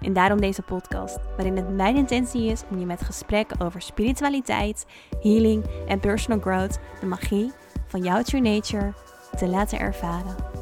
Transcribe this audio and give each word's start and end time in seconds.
En 0.00 0.12
daarom 0.12 0.40
deze 0.40 0.62
podcast, 0.62 1.18
waarin 1.36 1.56
het 1.56 1.76
mijn 1.76 1.96
intentie 1.96 2.50
is 2.50 2.62
om 2.70 2.78
je 2.78 2.86
met 2.86 3.02
gesprekken 3.02 3.60
over 3.60 3.82
spiritualiteit, 3.82 4.86
healing 5.22 5.64
en 5.86 6.00
personal 6.00 6.40
growth 6.40 6.78
de 7.00 7.06
magie 7.06 7.52
van 7.86 8.02
jouw 8.02 8.22
true 8.22 8.40
nature 8.40 8.92
te 9.36 9.46
laten 9.46 9.78
ervaren. 9.78 10.57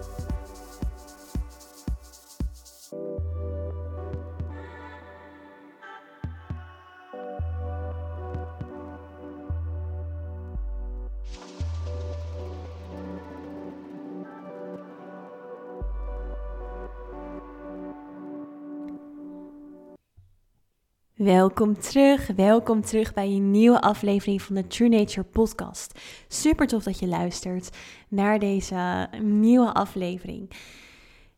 Welkom 21.17 21.81
terug, 21.81 22.27
welkom 22.27 22.83
terug 22.83 23.15
bij 23.15 23.27
een 23.27 23.51
nieuwe 23.51 23.81
aflevering 23.81 24.43
van 24.43 24.55
de 24.55 24.67
True 24.67 24.89
Nature 24.89 25.27
podcast. 25.27 26.01
Super 26.29 26.67
tof 26.67 26.83
dat 26.83 26.99
je 26.99 27.07
luistert 27.07 27.77
naar 28.09 28.39
deze 28.39 29.09
nieuwe 29.23 29.73
aflevering. 29.73 30.51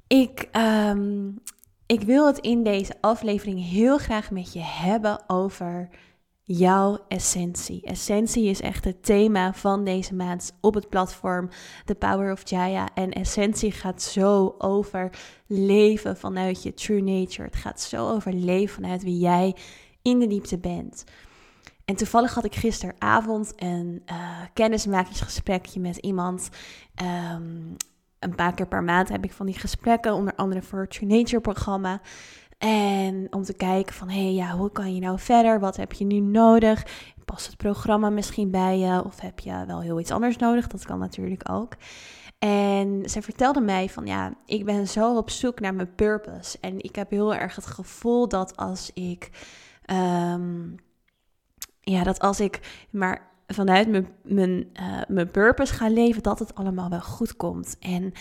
Ik, 0.07 0.49
um, 0.87 1.39
ik 1.87 2.01
wil 2.01 2.27
het 2.27 2.39
in 2.39 2.63
deze 2.63 2.95
aflevering 3.01 3.71
heel 3.71 3.99
graag 3.99 4.31
met 4.31 4.53
je 4.53 4.63
hebben 4.63 5.23
over 5.27 5.89
jouw 6.51 6.99
essentie. 7.09 7.83
Essentie 7.83 8.49
is 8.49 8.61
echt 8.61 8.85
het 8.85 9.05
thema 9.05 9.55
van 9.55 9.85
deze 9.85 10.15
maand 10.15 10.53
op 10.61 10.75
het 10.75 10.89
platform 10.89 11.49
The 11.85 11.95
Power 11.95 12.33
of 12.33 12.49
Jaya. 12.51 12.89
En 12.95 13.11
essentie 13.11 13.73
gaat 13.73 14.03
zo 14.03 14.55
over 14.59 15.11
leven 15.47 16.17
vanuit 16.17 16.63
je 16.63 16.75
true 16.75 17.03
nature. 17.03 17.49
Het 17.49 17.57
gaat 17.57 17.81
zo 17.81 18.11
over 18.11 18.33
leven 18.33 18.75
vanuit 18.75 19.03
wie 19.03 19.19
jij 19.19 19.57
in 20.03 20.19
de 20.19 20.27
diepte 20.27 20.59
bent. 20.59 21.05
En 21.85 21.97
toevallig 21.97 22.35
had 22.35 22.45
ik 22.45 22.55
gisteravond 22.55 23.53
een 23.57 24.03
uh, 24.11 24.41
kennismakingsgesprekje 24.53 25.81
met 25.81 25.97
iemand. 25.97 26.49
Um, 27.35 27.77
een 28.19 28.35
paar 28.35 28.55
keer 28.55 28.67
per 28.67 28.85
maand 28.85 29.09
heb 29.09 29.25
ik 29.25 29.33
van 29.33 29.47
die 29.47 29.59
gesprekken, 29.59 30.13
onder 30.13 30.35
andere 30.35 30.63
voor 30.63 30.81
het 30.81 30.91
True 30.91 31.09
Nature 31.09 31.41
programma. 31.41 32.01
En 32.59 33.27
om 33.31 33.43
te 33.43 33.55
kijken 33.55 33.95
van, 33.95 34.09
hé, 34.09 34.23
hey, 34.23 34.35
ja, 34.35 34.57
hoe 34.57 34.73
kan 34.73 34.95
je 34.95 35.01
nou 35.01 35.19
verder? 35.19 35.61
Wat 35.61 35.77
heb 35.77 35.93
je 35.93 36.05
nu 36.05 36.21
nodig? 36.21 36.87
Past 37.25 37.47
het 37.47 37.57
programma 37.57 38.11
misschien 38.11 38.51
bij 38.51 38.79
je? 38.79 39.05
Of 39.05 39.21
heb 39.21 39.39
je 39.39 39.65
wel 39.67 39.81
heel 39.81 40.01
iets 40.01 40.11
anders 40.11 40.37
nodig? 40.37 40.67
Dat 40.67 40.85
kan 40.85 40.99
natuurlijk 40.99 41.51
ook. 41.51 41.73
En 42.39 43.03
ze 43.09 43.23
vertelde 43.23 43.61
mij 43.61 43.89
van, 43.89 44.07
ja, 44.07 44.35
ik 44.47 44.65
ben 44.65 44.89
zo 44.89 45.17
op 45.17 45.31
zoek 45.31 45.61
naar 45.61 45.75
mijn 45.75 45.95
purpose. 45.95 46.59
En 46.61 46.79
ik 46.79 46.97
heb 46.97 47.11
heel 47.11 47.35
erg 47.35 47.55
het 47.55 47.67
gevoel 47.67 48.29
dat 48.29 48.57
als 48.57 48.91
ik, 48.95 49.31
um, 49.91 50.75
ja, 51.81 52.03
dat 52.03 52.19
als 52.21 52.41
ik 52.41 52.87
maar 52.91 53.31
vanuit 53.47 53.89
mijn, 53.89 54.09
mijn, 54.23 54.71
uh, 54.81 55.01
mijn 55.09 55.31
purpose 55.31 55.75
ga 55.75 55.89
leven, 55.89 56.23
dat 56.23 56.39
het 56.39 56.55
allemaal 56.55 56.91
wel 56.91 57.01
goed 57.01 57.37
komt. 57.37 57.77
En 57.81 58.13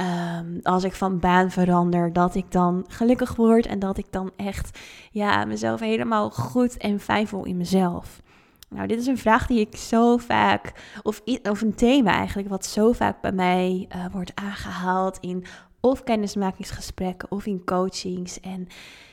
Um, 0.00 0.60
als 0.62 0.84
ik 0.84 0.92
van 0.92 1.18
baan 1.18 1.50
verander, 1.50 2.12
dat 2.12 2.34
ik 2.34 2.52
dan 2.52 2.84
gelukkig 2.88 3.34
word 3.34 3.66
en 3.66 3.78
dat 3.78 3.98
ik 3.98 4.06
dan 4.10 4.30
echt 4.36 4.78
ja, 5.10 5.44
mezelf 5.44 5.80
helemaal 5.80 6.30
goed 6.30 6.76
en 6.76 7.00
fijn 7.00 7.26
voel 7.26 7.44
in 7.44 7.56
mezelf. 7.56 8.20
Nou, 8.68 8.86
dit 8.86 8.98
is 8.98 9.06
een 9.06 9.18
vraag 9.18 9.46
die 9.46 9.60
ik 9.60 9.76
zo 9.76 10.16
vaak, 10.16 10.72
of, 11.02 11.22
of 11.42 11.60
een 11.60 11.74
thema 11.74 12.10
eigenlijk, 12.12 12.48
wat 12.48 12.66
zo 12.66 12.92
vaak 12.92 13.20
bij 13.20 13.32
mij 13.32 13.88
uh, 13.96 14.04
wordt 14.12 14.32
aangehaald 14.34 15.18
in 15.20 15.44
of 15.80 16.02
kennismakingsgesprekken 16.02 17.30
of 17.30 17.46
in 17.46 17.64
coachings. 17.64 18.40
En 18.40 18.66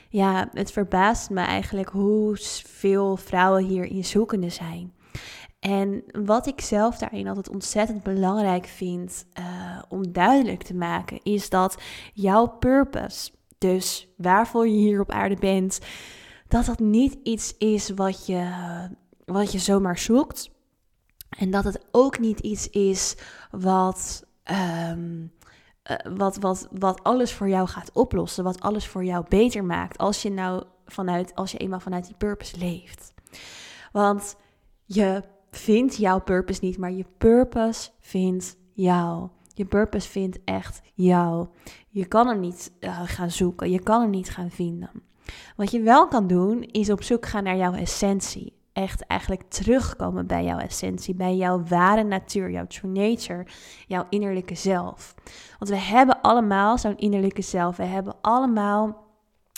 ja, 0.08 0.48
het 0.52 0.72
verbaast 0.72 1.30
me 1.30 1.40
eigenlijk 1.40 1.88
hoe 1.88 2.36
veel 2.66 3.16
vrouwen 3.16 3.64
hierin 3.64 4.04
zoekende 4.04 4.48
zijn. 4.50 4.92
En 5.58 6.04
wat 6.24 6.46
ik 6.46 6.60
zelf 6.60 6.98
daarin 6.98 7.28
altijd 7.28 7.48
ontzettend 7.48 8.02
belangrijk 8.02 8.66
vind 8.66 9.26
uh, 9.40 9.82
om 9.88 10.12
duidelijk 10.12 10.62
te 10.62 10.74
maken, 10.74 11.20
is 11.22 11.50
dat 11.50 11.82
jouw 12.14 12.46
purpose, 12.46 13.30
dus 13.58 14.08
waarvoor 14.16 14.68
je 14.68 14.76
hier 14.76 15.00
op 15.00 15.10
aarde 15.10 15.36
bent, 15.36 15.78
dat 16.48 16.64
dat 16.64 16.78
niet 16.78 17.18
iets 17.22 17.56
is 17.56 17.90
wat 17.90 18.26
je, 18.26 18.50
wat 19.24 19.52
je 19.52 19.58
zomaar 19.58 19.98
zoekt. 19.98 20.50
En 21.28 21.50
dat 21.50 21.64
het 21.64 21.86
ook 21.90 22.18
niet 22.18 22.40
iets 22.40 22.70
is 22.70 23.16
wat, 23.50 24.26
um, 24.90 25.32
uh, 25.90 26.16
wat, 26.16 26.36
wat, 26.36 26.68
wat 26.70 27.02
alles 27.02 27.32
voor 27.32 27.48
jou 27.48 27.68
gaat 27.68 27.92
oplossen, 27.92 28.44
wat 28.44 28.60
alles 28.60 28.86
voor 28.86 29.04
jou 29.04 29.24
beter 29.28 29.64
maakt 29.64 29.98
als 29.98 30.22
je 30.22 30.30
nou 30.30 30.64
vanuit, 30.86 31.34
als 31.34 31.52
je 31.52 31.58
eenmaal 31.58 31.80
vanuit 31.80 32.06
die 32.06 32.16
purpose 32.16 32.58
leeft. 32.58 33.12
Want 33.92 34.36
je 34.84 35.22
vindt 35.50 35.96
jouw 35.96 36.20
purpose 36.20 36.64
niet, 36.64 36.78
maar 36.78 36.92
je 36.92 37.04
purpose 37.18 37.90
vindt 38.00 38.56
jou. 38.72 39.28
Je 39.54 39.64
purpose 39.64 40.08
vindt 40.08 40.38
echt 40.44 40.80
jou. 40.94 41.46
Je 41.88 42.06
kan 42.06 42.28
er 42.28 42.38
niet 42.38 42.72
uh, 42.80 43.00
gaan 43.04 43.30
zoeken, 43.30 43.70
je 43.70 43.82
kan 43.82 44.02
er 44.02 44.08
niet 44.08 44.30
gaan 44.30 44.50
vinden. 44.50 44.90
Wat 45.56 45.70
je 45.70 45.80
wel 45.80 46.08
kan 46.08 46.26
doen, 46.26 46.62
is 46.62 46.90
op 46.90 47.02
zoek 47.02 47.26
gaan 47.26 47.44
naar 47.44 47.56
jouw 47.56 47.74
essentie. 47.74 48.56
Echt 48.72 49.06
eigenlijk 49.06 49.42
terugkomen 49.48 50.26
bij 50.26 50.44
jouw 50.44 50.58
essentie, 50.58 51.14
bij 51.14 51.36
jouw 51.36 51.62
ware 51.62 52.02
natuur, 52.02 52.50
jouw 52.50 52.66
true 52.66 52.92
nature, 52.92 53.46
jouw 53.86 54.06
innerlijke 54.08 54.54
zelf. 54.54 55.14
Want 55.58 55.70
we 55.70 55.76
hebben 55.76 56.20
allemaal 56.20 56.78
zo'n 56.78 56.96
innerlijke 56.96 57.42
zelf. 57.42 57.76
We 57.76 57.84
hebben 57.84 58.16
allemaal 58.20 59.06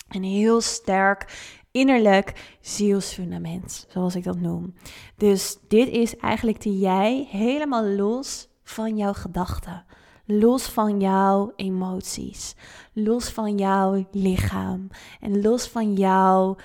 een 0.09 0.23
heel 0.23 0.61
sterk 0.61 1.49
innerlijk 1.71 2.55
zielsfundament, 2.61 3.85
zoals 3.89 4.15
ik 4.15 4.23
dat 4.23 4.39
noem. 4.39 4.73
Dus 5.15 5.57
dit 5.67 5.87
is 5.87 6.17
eigenlijk 6.17 6.61
de 6.61 6.79
jij 6.79 7.27
helemaal 7.29 7.85
los 7.85 8.47
van 8.63 8.97
jouw 8.97 9.13
gedachten. 9.13 9.85
Los 10.25 10.63
van 10.63 10.99
jouw 10.99 11.53
emoties, 11.55 12.55
los 12.93 13.29
van 13.29 13.57
jouw 13.57 14.07
lichaam 14.11 14.87
en 15.19 15.41
los 15.41 15.67
van 15.67 15.93
jouw 15.93 16.55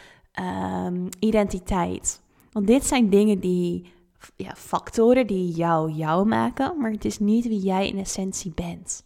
um, 0.40 1.08
identiteit. 1.18 2.22
Want 2.52 2.66
dit 2.66 2.84
zijn 2.84 3.10
dingen 3.10 3.40
die, 3.40 3.92
ja, 4.36 4.54
factoren 4.56 5.26
die 5.26 5.52
jou 5.52 5.92
jou 5.92 6.26
maken, 6.26 6.78
maar 6.78 6.90
het 6.90 7.04
is 7.04 7.18
niet 7.18 7.46
wie 7.46 7.60
jij 7.60 7.88
in 7.88 7.98
essentie 7.98 8.52
bent. 8.54 9.04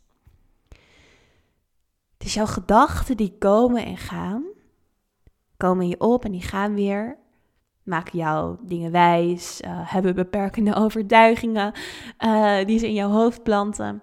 Het 2.18 2.28
is 2.28 2.34
jouw 2.34 2.46
gedachten 2.46 3.16
die 3.16 3.34
komen 3.38 3.84
en 3.84 3.96
gaan 3.96 4.44
komen 5.60 5.88
je 5.88 6.00
op 6.00 6.24
en 6.24 6.32
die 6.32 6.42
gaan 6.42 6.74
weer. 6.74 7.18
Maken 7.82 8.18
jou 8.18 8.56
dingen 8.62 8.90
wijs, 8.90 9.60
uh, 9.60 9.70
hebben 9.72 10.14
beperkende 10.14 10.74
overtuigingen 10.84 11.72
uh, 12.18 12.64
die 12.64 12.78
ze 12.78 12.86
in 12.86 12.94
jouw 12.94 13.10
hoofd 13.10 13.42
planten. 13.42 14.02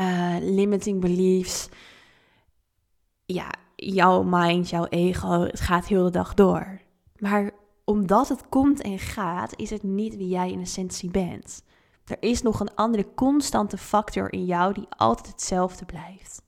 Uh, 0.00 0.36
limiting 0.40 1.00
beliefs. 1.00 1.68
Ja, 3.26 3.50
jouw 3.76 4.22
mind, 4.22 4.70
jouw 4.70 4.86
ego, 4.86 5.40
het 5.40 5.60
gaat 5.60 5.86
heel 5.86 6.04
de 6.04 6.10
dag 6.10 6.34
door. 6.34 6.80
Maar 7.16 7.50
omdat 7.84 8.28
het 8.28 8.48
komt 8.48 8.80
en 8.80 8.98
gaat, 8.98 9.52
is 9.56 9.70
het 9.70 9.82
niet 9.82 10.16
wie 10.16 10.28
jij 10.28 10.50
in 10.50 10.60
essentie 10.60 11.10
bent. 11.10 11.62
Er 12.04 12.16
is 12.20 12.42
nog 12.42 12.60
een 12.60 12.74
andere 12.74 13.14
constante 13.14 13.78
factor 13.78 14.32
in 14.32 14.44
jou 14.44 14.72
die 14.72 14.86
altijd 14.88 15.26
hetzelfde 15.26 15.84
blijft. 15.84 16.45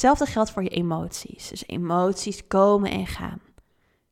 Hetzelfde 0.00 0.32
geldt 0.32 0.50
voor 0.50 0.62
je 0.62 0.68
emoties. 0.68 1.48
Dus 1.48 1.66
emoties 1.66 2.46
komen 2.46 2.90
en 2.90 3.06
gaan. 3.06 3.40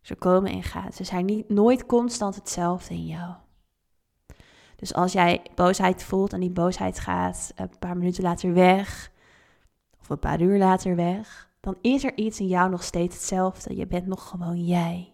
Ze 0.00 0.14
komen 0.14 0.52
en 0.52 0.62
gaan. 0.62 0.93
Ze 0.93 1.05
zijn 1.05 1.25
niet, 1.25 1.49
nooit 1.49 1.87
constant 1.87 2.35
hetzelfde 2.35 2.94
in 2.94 3.06
jou. 3.06 3.35
Dus 4.76 4.94
als 4.94 5.12
jij 5.12 5.43
boosheid 5.55 6.02
voelt 6.02 6.32
en 6.32 6.40
die 6.40 6.50
boosheid 6.50 6.99
gaat 6.99 7.52
een 7.55 7.79
paar 7.79 7.96
minuten 7.96 8.23
later 8.23 8.55
weg, 8.55 9.11
of 10.00 10.08
een 10.08 10.19
paar 10.19 10.40
uur 10.40 10.58
later 10.58 10.96
weg, 10.96 11.50
dan 11.61 11.76
is 11.81 12.05
er 12.05 12.17
iets 12.17 12.40
in 12.40 12.46
jou 12.46 12.70
nog 12.70 12.82
steeds 12.82 13.14
hetzelfde. 13.14 13.76
Je 13.76 13.87
bent 13.87 14.06
nog 14.06 14.29
gewoon 14.29 14.64
jij. 14.64 15.12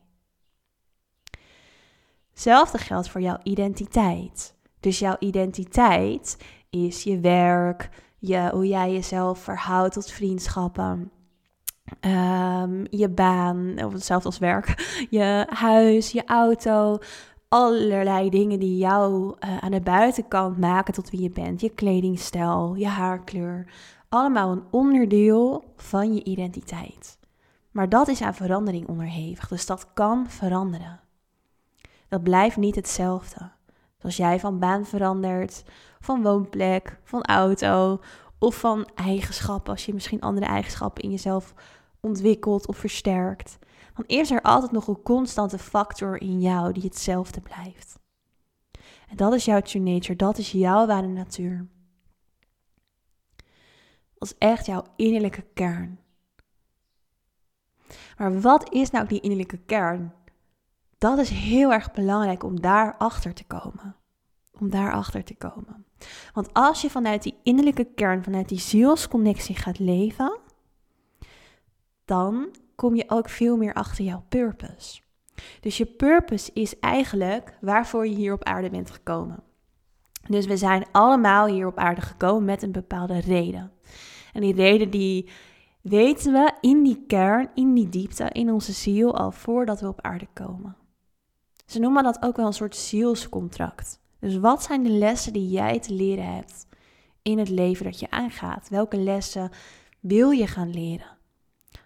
Hetzelfde 2.30 2.78
geldt 2.78 3.08
voor 3.08 3.20
jouw 3.20 3.38
identiteit. 3.42 4.54
Dus 4.80 4.98
jouw 4.98 5.16
identiteit 5.18 6.36
is 6.70 7.02
je 7.02 7.20
werk, 7.20 7.90
je, 8.26 8.48
hoe 8.52 8.68
jij 8.68 8.92
jezelf 8.92 9.38
verhoudt 9.38 9.94
tot 9.94 10.10
vriendschappen, 10.10 11.10
ehm, 12.00 12.84
je 12.90 13.08
baan, 13.08 13.84
of 13.84 13.92
hetzelfde 13.92 14.26
als 14.26 14.38
werk, 14.38 14.74
je 15.10 15.46
huis, 15.48 16.10
je 16.10 16.24
auto, 16.24 16.98
allerlei 17.48 18.30
dingen 18.30 18.58
die 18.58 18.76
jou 18.76 19.36
uh, 19.40 19.58
aan 19.58 19.70
de 19.70 19.80
buitenkant 19.80 20.58
maken 20.58 20.94
tot 20.94 21.10
wie 21.10 21.22
je 21.22 21.30
bent. 21.30 21.60
Je 21.60 21.70
kledingstijl, 21.70 22.74
je 22.74 22.86
haarkleur. 22.86 23.72
Allemaal 24.08 24.50
een 24.50 24.64
onderdeel 24.70 25.64
van 25.76 26.14
je 26.14 26.24
identiteit. 26.24 27.18
Maar 27.70 27.88
dat 27.88 28.08
is 28.08 28.22
aan 28.22 28.34
verandering 28.34 28.88
onderhevig, 28.88 29.48
dus 29.48 29.66
dat 29.66 29.92
kan 29.92 30.30
veranderen. 30.30 31.00
Dat 32.08 32.22
blijft 32.22 32.56
niet 32.56 32.74
hetzelfde. 32.74 33.50
Als 34.04 34.16
jij 34.16 34.40
van 34.40 34.58
baan 34.58 34.86
verandert, 34.86 35.64
van 36.00 36.22
woonplek, 36.22 36.98
van 37.04 37.22
auto 37.22 38.00
of 38.38 38.54
van 38.54 38.88
eigenschappen, 38.94 39.72
als 39.72 39.86
je 39.86 39.94
misschien 39.94 40.20
andere 40.20 40.46
eigenschappen 40.46 41.02
in 41.02 41.10
jezelf 41.10 41.54
ontwikkelt 42.00 42.66
of 42.66 42.76
versterkt, 42.76 43.58
dan 43.94 44.04
is 44.06 44.30
er 44.30 44.42
altijd 44.42 44.72
nog 44.72 44.88
een 44.88 45.02
constante 45.02 45.58
factor 45.58 46.20
in 46.20 46.40
jou 46.40 46.72
die 46.72 46.82
hetzelfde 46.82 47.40
blijft. 47.40 47.98
En 49.08 49.16
dat 49.16 49.34
is 49.34 49.44
jouw 49.44 49.60
true 49.60 49.82
nature, 49.82 50.16
dat 50.16 50.38
is 50.38 50.52
jouw 50.52 50.86
ware 50.86 51.06
natuur. 51.06 51.66
Dat 54.14 54.28
is 54.28 54.34
echt 54.38 54.66
jouw 54.66 54.84
innerlijke 54.96 55.44
kern. 55.54 55.98
Maar 58.16 58.40
wat 58.40 58.72
is 58.72 58.90
nou 58.90 59.06
die 59.06 59.20
innerlijke 59.20 59.58
kern? 59.58 60.12
Dat 61.04 61.18
is 61.18 61.30
heel 61.30 61.72
erg 61.72 61.92
belangrijk 61.92 62.44
om 62.44 62.60
daar 62.60 62.94
achter 62.98 63.34
te 63.34 63.44
komen. 63.44 63.96
Om 64.58 64.70
daar 64.70 64.92
achter 64.92 65.24
te 65.24 65.34
komen. 65.34 65.84
Want 66.32 66.52
als 66.52 66.82
je 66.82 66.90
vanuit 66.90 67.22
die 67.22 67.38
innerlijke 67.42 67.84
kern, 67.94 68.22
vanuit 68.22 68.48
die 68.48 68.58
zielsconnectie 68.58 69.56
gaat 69.56 69.78
leven, 69.78 70.38
dan 72.04 72.48
kom 72.74 72.94
je 72.94 73.04
ook 73.06 73.28
veel 73.28 73.56
meer 73.56 73.72
achter 73.72 74.04
jouw 74.04 74.24
purpose. 74.28 75.00
Dus 75.60 75.76
je 75.76 75.86
purpose 75.86 76.50
is 76.52 76.78
eigenlijk 76.78 77.58
waarvoor 77.60 78.06
je 78.06 78.14
hier 78.14 78.32
op 78.32 78.44
aarde 78.44 78.70
bent 78.70 78.90
gekomen. 78.90 79.42
Dus 80.28 80.46
we 80.46 80.56
zijn 80.56 80.84
allemaal 80.92 81.46
hier 81.46 81.66
op 81.66 81.78
aarde 81.78 82.00
gekomen 82.00 82.44
met 82.44 82.62
een 82.62 82.72
bepaalde 82.72 83.20
reden. 83.20 83.72
En 84.32 84.40
die 84.40 84.54
reden 84.54 84.90
die 84.90 85.30
weten 85.80 86.32
we 86.32 86.52
in 86.60 86.82
die 86.82 87.04
kern, 87.06 87.50
in 87.54 87.74
die 87.74 87.88
diepte, 87.88 88.28
in 88.28 88.52
onze 88.52 88.72
ziel 88.72 89.16
al 89.16 89.30
voordat 89.30 89.80
we 89.80 89.88
op 89.88 90.00
aarde 90.00 90.28
komen. 90.32 90.82
Ze 91.66 91.78
noemen 91.78 92.02
dat 92.02 92.22
ook 92.22 92.36
wel 92.36 92.46
een 92.46 92.52
soort 92.52 92.76
zielscontract. 92.76 93.98
Dus 94.18 94.38
wat 94.38 94.62
zijn 94.62 94.82
de 94.82 94.90
lessen 94.90 95.32
die 95.32 95.48
jij 95.48 95.80
te 95.80 95.92
leren 95.92 96.34
hebt 96.34 96.66
in 97.22 97.38
het 97.38 97.48
leven 97.48 97.84
dat 97.84 98.00
je 98.00 98.10
aangaat? 98.10 98.68
Welke 98.68 98.96
lessen 98.96 99.50
wil 100.00 100.30
je 100.30 100.46
gaan 100.46 100.70
leren? 100.70 101.14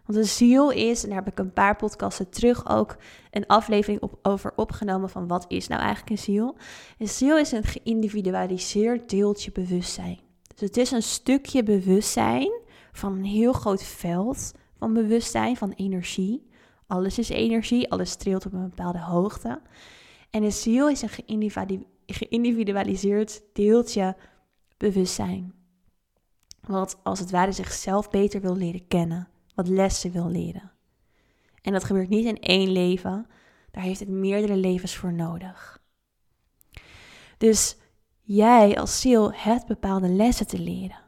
Want 0.07 0.19
de 0.19 0.25
ziel 0.25 0.71
is, 0.71 1.03
en 1.03 1.09
daar 1.09 1.19
heb 1.19 1.33
ik 1.33 1.39
een 1.39 1.53
paar 1.53 1.77
podcasten 1.77 2.31
terug 2.31 2.69
ook 2.69 2.97
een 3.31 3.47
aflevering 3.47 4.01
op, 4.01 4.19
over 4.23 4.53
opgenomen 4.57 5.11
van 5.11 5.27
wat 5.27 5.45
is 5.49 5.69
nou 5.69 5.81
eigenlijk 5.81 6.11
een 6.11 6.19
ziel. 6.19 6.57
Een 6.99 7.09
ziel 7.09 7.39
is 7.39 7.53
een 7.53 7.65
geïndividualiseerd 7.65 9.11
deeltje 9.11 9.53
bewustzijn. 9.53 10.21
Dus 10.55 10.69
het 10.69 10.77
is 10.77 10.91
een 10.91 11.03
stukje 11.03 11.63
bewustzijn 11.63 12.51
van 12.93 13.13
een 13.13 13.25
heel 13.25 13.53
groot 13.53 13.83
veld 13.83 14.53
van 14.79 14.93
bewustzijn, 14.93 15.57
van 15.57 15.73
energie. 15.73 16.48
Alles 16.89 17.19
is 17.19 17.29
energie, 17.29 17.91
alles 17.91 18.11
streelt 18.11 18.47
op 18.47 18.53
een 18.53 18.69
bepaalde 18.69 19.01
hoogte. 19.01 19.61
En 20.31 20.43
een 20.43 20.53
ziel 20.53 20.89
is 20.89 21.03
een 21.03 21.11
geïndividualiseerd 22.07 23.43
deeltje 23.53 24.17
bewustzijn. 24.77 25.55
Wat 26.61 27.01
als 27.03 27.19
het 27.19 27.31
ware 27.31 27.53
zichzelf 27.53 28.11
beter 28.11 28.41
wil 28.41 28.57
leren 28.57 28.87
kennen, 28.87 29.29
wat 29.55 29.69
lessen 29.69 30.13
wil 30.13 30.31
leren. 30.31 30.73
En 31.63 31.73
dat 31.73 31.85
gebeurt 31.85 32.09
niet 32.09 32.25
in 32.25 32.41
één 32.41 32.71
leven, 32.73 33.27
daar 33.71 33.83
heeft 33.83 34.01
het 34.01 34.09
meerdere 34.09 34.57
levens 34.57 34.97
voor 34.97 35.13
nodig. 35.13 35.83
Dus 37.39 37.77
jij 38.23 38.79
als 38.79 39.01
ziel 39.01 39.33
hebt 39.33 39.67
bepaalde 39.67 40.09
lessen 40.09 40.47
te 40.47 40.59
leren. 40.59 41.08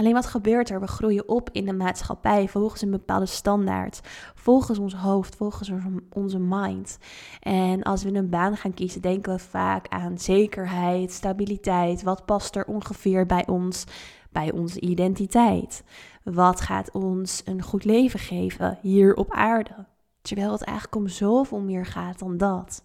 Alleen 0.00 0.12
wat 0.12 0.26
gebeurt 0.26 0.70
er? 0.70 0.80
We 0.80 0.86
groeien 0.86 1.28
op 1.28 1.48
in 1.52 1.64
de 1.64 1.72
maatschappij 1.72 2.48
volgens 2.48 2.82
een 2.82 2.90
bepaalde 2.90 3.26
standaard, 3.26 4.00
volgens 4.34 4.78
ons 4.78 4.94
hoofd, 4.94 5.36
volgens 5.36 5.70
onze 6.12 6.38
mind. 6.38 6.98
En 7.40 7.82
als 7.82 8.02
we 8.02 8.14
een 8.14 8.28
baan 8.28 8.56
gaan 8.56 8.74
kiezen, 8.74 9.00
denken 9.00 9.32
we 9.32 9.38
vaak 9.38 9.88
aan 9.88 10.18
zekerheid, 10.18 11.12
stabiliteit. 11.12 12.02
Wat 12.02 12.24
past 12.24 12.56
er 12.56 12.64
ongeveer 12.64 13.26
bij 13.26 13.46
ons, 13.46 13.84
bij 14.30 14.52
onze 14.52 14.80
identiteit? 14.80 15.84
Wat 16.24 16.60
gaat 16.60 16.90
ons 16.90 17.42
een 17.44 17.62
goed 17.62 17.84
leven 17.84 18.20
geven 18.20 18.78
hier 18.82 19.14
op 19.14 19.32
aarde? 19.32 19.86
Terwijl 20.22 20.52
het 20.52 20.62
eigenlijk 20.62 20.96
om 20.96 21.08
zoveel 21.08 21.60
meer 21.60 21.86
gaat 21.86 22.18
dan 22.18 22.36
dat. 22.36 22.84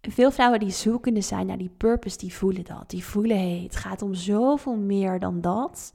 Veel 0.00 0.30
vrouwen 0.30 0.60
die 0.60 0.70
zoekende 0.70 1.20
zijn 1.20 1.46
naar 1.46 1.58
die 1.58 1.74
purpose, 1.76 2.18
die 2.18 2.34
voelen 2.34 2.64
dat. 2.64 2.90
Die 2.90 3.04
voelen, 3.04 3.38
hey, 3.38 3.60
het 3.62 3.76
gaat 3.76 4.02
om 4.02 4.14
zoveel 4.14 4.76
meer 4.76 5.18
dan 5.18 5.40
dat. 5.40 5.92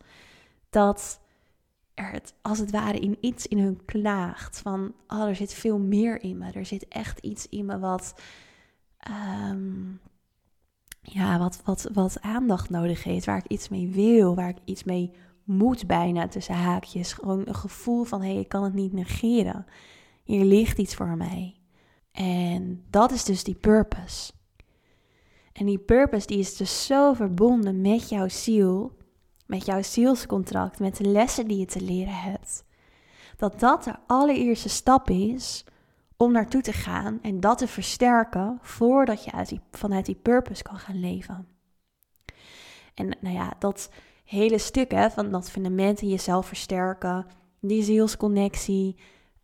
Dat 0.69 1.19
er 1.93 2.11
het, 2.11 2.33
als 2.41 2.59
het 2.59 2.71
ware 2.71 2.99
in 2.99 3.17
iets 3.21 3.47
in 3.47 3.59
hun 3.59 3.85
klaagt. 3.85 4.59
Van, 4.59 4.93
oh, 5.07 5.27
er 5.27 5.35
zit 5.35 5.53
veel 5.53 5.79
meer 5.79 6.21
in 6.23 6.37
me. 6.37 6.51
Er 6.51 6.65
zit 6.65 6.87
echt 6.87 7.19
iets 7.19 7.49
in 7.49 7.65
me 7.65 7.79
wat, 7.79 8.15
ehm, 8.97 9.83
ja, 11.01 11.39
wat, 11.39 11.61
wat, 11.63 11.89
wat 11.93 12.21
aandacht 12.21 12.69
nodig 12.69 13.03
heeft. 13.03 13.25
Waar 13.25 13.37
ik 13.37 13.47
iets 13.47 13.69
mee 13.69 13.87
wil, 13.87 14.35
waar 14.35 14.49
ik 14.49 14.59
iets 14.65 14.83
mee 14.83 15.11
moet 15.43 15.87
bijna 15.87 16.27
tussen 16.27 16.55
haakjes. 16.55 17.13
Gewoon 17.13 17.41
een 17.45 17.55
gevoel 17.55 18.03
van, 18.03 18.21
hé, 18.21 18.31
hey, 18.31 18.39
ik 18.39 18.49
kan 18.49 18.63
het 18.63 18.73
niet 18.73 18.93
negeren. 18.93 19.65
Hier 20.23 20.45
ligt 20.45 20.77
iets 20.77 20.95
voor 20.95 21.17
mij. 21.17 21.55
En 22.15 22.83
dat 22.89 23.11
is 23.11 23.23
dus 23.23 23.43
die 23.43 23.55
purpose. 23.55 24.31
En 25.53 25.65
die 25.65 25.79
purpose 25.79 26.27
die 26.27 26.37
is 26.37 26.55
dus 26.55 26.85
zo 26.85 27.13
verbonden 27.13 27.81
met 27.81 28.09
jouw 28.09 28.27
ziel, 28.27 28.97
met 29.45 29.65
jouw 29.65 29.81
zielscontract, 29.81 30.79
met 30.79 30.97
de 30.97 31.03
lessen 31.03 31.47
die 31.47 31.57
je 31.57 31.65
te 31.65 31.81
leren 31.81 32.21
hebt. 32.21 32.63
Dat 33.37 33.59
dat 33.59 33.83
de 33.83 33.95
allereerste 34.07 34.69
stap 34.69 35.09
is 35.09 35.65
om 36.17 36.31
naartoe 36.31 36.61
te 36.61 36.73
gaan 36.73 37.19
en 37.21 37.39
dat 37.39 37.57
te 37.57 37.67
versterken 37.67 38.59
voordat 38.61 39.23
je 39.23 39.31
uit 39.31 39.49
die, 39.49 39.61
vanuit 39.71 40.05
die 40.05 40.19
purpose 40.21 40.63
kan 40.63 40.77
gaan 40.77 40.99
leven. 40.99 41.47
En 42.93 43.17
nou 43.21 43.35
ja, 43.35 43.53
dat 43.59 43.89
hele 44.23 44.57
stuk 44.57 44.91
hè, 44.91 45.09
van 45.09 45.31
dat 45.31 45.49
fundament 45.49 46.01
in 46.01 46.09
jezelf 46.09 46.47
versterken, 46.47 47.25
die 47.59 47.83
zielsconnectie, 47.83 48.95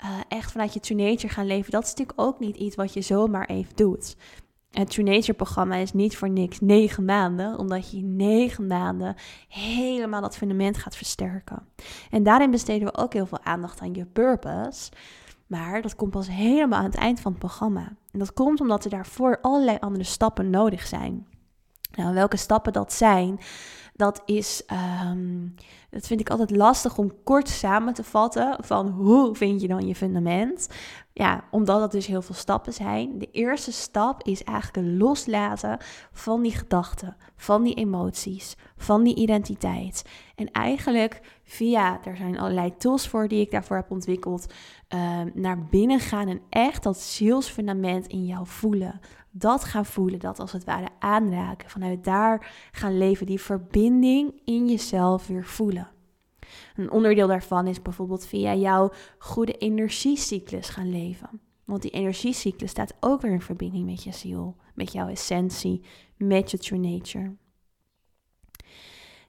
uh, 0.03 0.09
echt 0.27 0.51
vanuit 0.51 0.73
je 0.73 0.79
True 0.79 0.97
Nature 0.97 1.33
gaan 1.33 1.45
leven, 1.45 1.71
dat 1.71 1.83
is 1.83 1.89
natuurlijk 1.89 2.21
ook 2.21 2.39
niet 2.39 2.55
iets 2.55 2.75
wat 2.75 2.93
je 2.93 3.01
zomaar 3.01 3.45
even 3.45 3.75
doet. 3.75 4.15
Het 4.71 4.89
True 4.89 5.05
Nature 5.05 5.33
programma 5.33 5.75
is 5.75 5.93
niet 5.93 6.17
voor 6.17 6.29
niks 6.29 6.59
negen 6.59 7.05
maanden, 7.05 7.57
omdat 7.57 7.91
je 7.91 8.01
negen 8.01 8.67
maanden 8.67 9.15
helemaal 9.47 10.21
dat 10.21 10.37
fundament 10.37 10.77
gaat 10.77 10.95
versterken. 10.95 11.67
En 12.09 12.23
daarin 12.23 12.51
besteden 12.51 12.87
we 12.87 12.97
ook 12.97 13.13
heel 13.13 13.25
veel 13.25 13.43
aandacht 13.43 13.81
aan 13.81 13.93
je 13.93 14.05
purpose. 14.05 14.91
Maar 15.47 15.81
dat 15.81 15.95
komt 15.95 16.11
pas 16.11 16.27
helemaal 16.27 16.79
aan 16.79 16.85
het 16.85 16.95
eind 16.95 17.19
van 17.19 17.31
het 17.31 17.39
programma. 17.39 17.93
En 18.11 18.19
dat 18.19 18.33
komt 18.33 18.61
omdat 18.61 18.83
er 18.83 18.89
daarvoor 18.89 19.39
allerlei 19.41 19.77
andere 19.79 20.03
stappen 20.03 20.49
nodig 20.49 20.87
zijn. 20.87 21.27
Nou, 21.91 22.13
welke 22.13 22.37
stappen 22.37 22.73
dat 22.73 22.93
zijn, 22.93 23.39
dat 24.01 24.21
is, 24.25 24.65
ehm, 24.65 25.47
dat 25.89 26.07
vind 26.07 26.19
ik 26.19 26.29
altijd 26.29 26.51
lastig 26.51 26.97
om 26.97 27.23
kort 27.23 27.49
samen 27.49 27.93
te 27.93 28.03
vatten 28.03 28.57
van 28.59 28.87
hoe 28.87 29.35
vind 29.35 29.61
je 29.61 29.67
dan 29.67 29.87
je 29.87 29.95
fundament. 29.95 30.69
Ja, 31.13 31.43
omdat 31.51 31.79
dat 31.79 31.91
dus 31.91 32.07
heel 32.07 32.21
veel 32.21 32.35
stappen 32.35 32.73
zijn. 32.73 33.19
De 33.19 33.29
eerste 33.31 33.71
stap 33.71 34.23
is 34.23 34.43
eigenlijk 34.43 34.87
het 34.87 34.97
loslaten 35.01 35.77
van 36.11 36.41
die 36.41 36.51
gedachten, 36.51 37.15
van 37.35 37.63
die 37.63 37.73
emoties, 37.73 38.55
van 38.77 39.03
die 39.03 39.15
identiteit. 39.15 40.05
En 40.35 40.51
eigenlijk 40.51 41.39
via, 41.43 41.99
er 42.03 42.17
zijn 42.17 42.39
allerlei 42.39 42.77
tools 42.77 43.07
voor 43.07 43.27
die 43.27 43.41
ik 43.41 43.51
daarvoor 43.51 43.75
heb 43.75 43.91
ontwikkeld, 43.91 44.53
ehm, 44.87 45.29
naar 45.33 45.65
binnen 45.65 45.99
gaan 45.99 46.27
en 46.27 46.41
echt 46.49 46.83
dat 46.83 46.99
zielsfundament 46.99 48.07
in 48.07 48.25
jou 48.25 48.47
voelen 48.47 48.99
dat 49.31 49.63
gaan 49.63 49.85
voelen, 49.85 50.19
dat 50.19 50.39
als 50.39 50.51
het 50.51 50.63
ware 50.63 50.89
aanraken, 50.99 51.69
vanuit 51.69 52.03
daar 52.03 52.53
gaan 52.71 52.97
leven, 52.97 53.25
die 53.25 53.41
verbinding 53.41 54.41
in 54.45 54.67
jezelf 54.69 55.27
weer 55.27 55.45
voelen. 55.45 55.89
Een 56.75 56.91
onderdeel 56.91 57.27
daarvan 57.27 57.67
is 57.67 57.81
bijvoorbeeld 57.81 58.25
via 58.25 58.55
jouw 58.55 58.91
goede 59.17 59.57
energiecyclus 59.57 60.69
gaan 60.69 60.89
leven. 60.89 61.41
Want 61.65 61.81
die 61.81 61.91
energiecyclus 61.91 62.69
staat 62.69 62.93
ook 62.99 63.21
weer 63.21 63.31
in 63.31 63.41
verbinding 63.41 63.85
met 63.85 64.03
je 64.03 64.11
ziel, 64.11 64.55
met 64.73 64.91
jouw 64.91 65.07
essentie, 65.07 65.83
met 66.17 66.51
je 66.51 66.57
true 66.57 66.79
nature. 66.79 67.35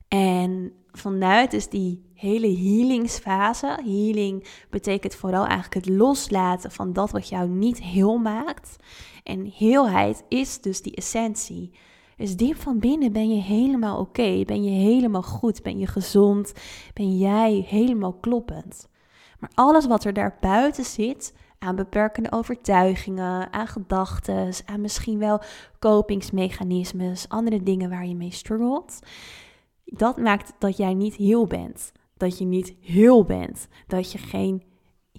En 0.08 0.72
vanuit 0.90 1.50
dus 1.50 1.68
die 1.68 2.10
hele 2.14 2.56
healingsfase, 2.56 3.66
healing 3.66 4.48
betekent 4.70 5.14
vooral 5.14 5.46
eigenlijk 5.46 5.86
het 5.86 5.96
loslaten 5.96 6.70
van 6.70 6.92
dat 6.92 7.10
wat 7.10 7.28
jou 7.28 7.48
niet 7.48 7.82
heel 7.82 8.18
maakt. 8.18 8.76
En 9.22 9.52
heelheid 9.56 10.24
is 10.28 10.60
dus 10.60 10.82
die 10.82 10.94
essentie. 10.94 11.70
Dus 12.16 12.36
diep 12.36 12.56
van 12.56 12.78
binnen 12.78 13.12
ben 13.12 13.34
je 13.34 13.42
helemaal 13.42 13.98
oké, 13.98 14.44
ben 14.44 14.64
je 14.64 14.70
helemaal 14.70 15.22
goed, 15.22 15.62
ben 15.62 15.78
je 15.78 15.86
gezond, 15.86 16.52
ben 16.94 17.18
jij 17.18 17.66
helemaal 17.68 18.12
kloppend. 18.12 18.88
Maar 19.38 19.50
alles 19.54 19.86
wat 19.86 20.04
er 20.04 20.12
daarbuiten 20.12 20.84
zit, 20.84 21.34
aan 21.58 21.76
beperkende 21.76 22.32
overtuigingen, 22.32 23.52
aan 23.52 23.66
gedachten, 23.66 24.52
aan 24.66 24.80
misschien 24.80 25.18
wel 25.18 25.40
kopingsmechanismes, 25.78 27.28
andere 27.28 27.62
dingen 27.62 27.90
waar 27.90 28.06
je 28.06 28.14
mee 28.14 28.32
struggelt, 28.32 28.98
dat 29.84 30.16
maakt 30.16 30.52
dat 30.58 30.76
jij 30.76 30.94
niet 30.94 31.14
heel 31.14 31.46
bent. 31.46 31.92
Dat 32.16 32.38
je 32.38 32.44
niet 32.44 32.74
heel 32.80 33.24
bent. 33.24 33.68
Dat 33.86 34.12
je 34.12 34.18
geen 34.18 34.62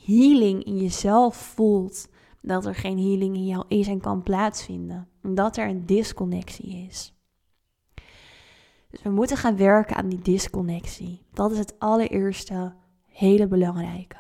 healing 0.06 0.64
in 0.64 0.78
jezelf 0.78 1.36
voelt. 1.36 2.08
Dat 2.46 2.66
er 2.66 2.76
geen 2.76 3.00
healing 3.00 3.36
in 3.36 3.46
jou 3.46 3.66
is 3.68 3.88
en 3.88 4.00
kan 4.00 4.24
plaatsvinden. 4.24 5.08
Dat 5.22 5.58
er 5.58 5.68
een 5.68 5.86
disconnectie 5.86 6.86
is. 6.88 7.14
Dus 8.90 9.02
we 9.02 9.10
moeten 9.10 9.38
gaan 9.38 9.58
werken 9.58 9.96
aan 9.96 10.10
die 10.10 10.22
disconnectie. 10.22 11.26
Dat 11.34 11.52
is 11.52 11.58
het 11.58 11.80
allereerste 11.80 12.74
hele 13.08 13.48
belangrijke. 13.48 14.18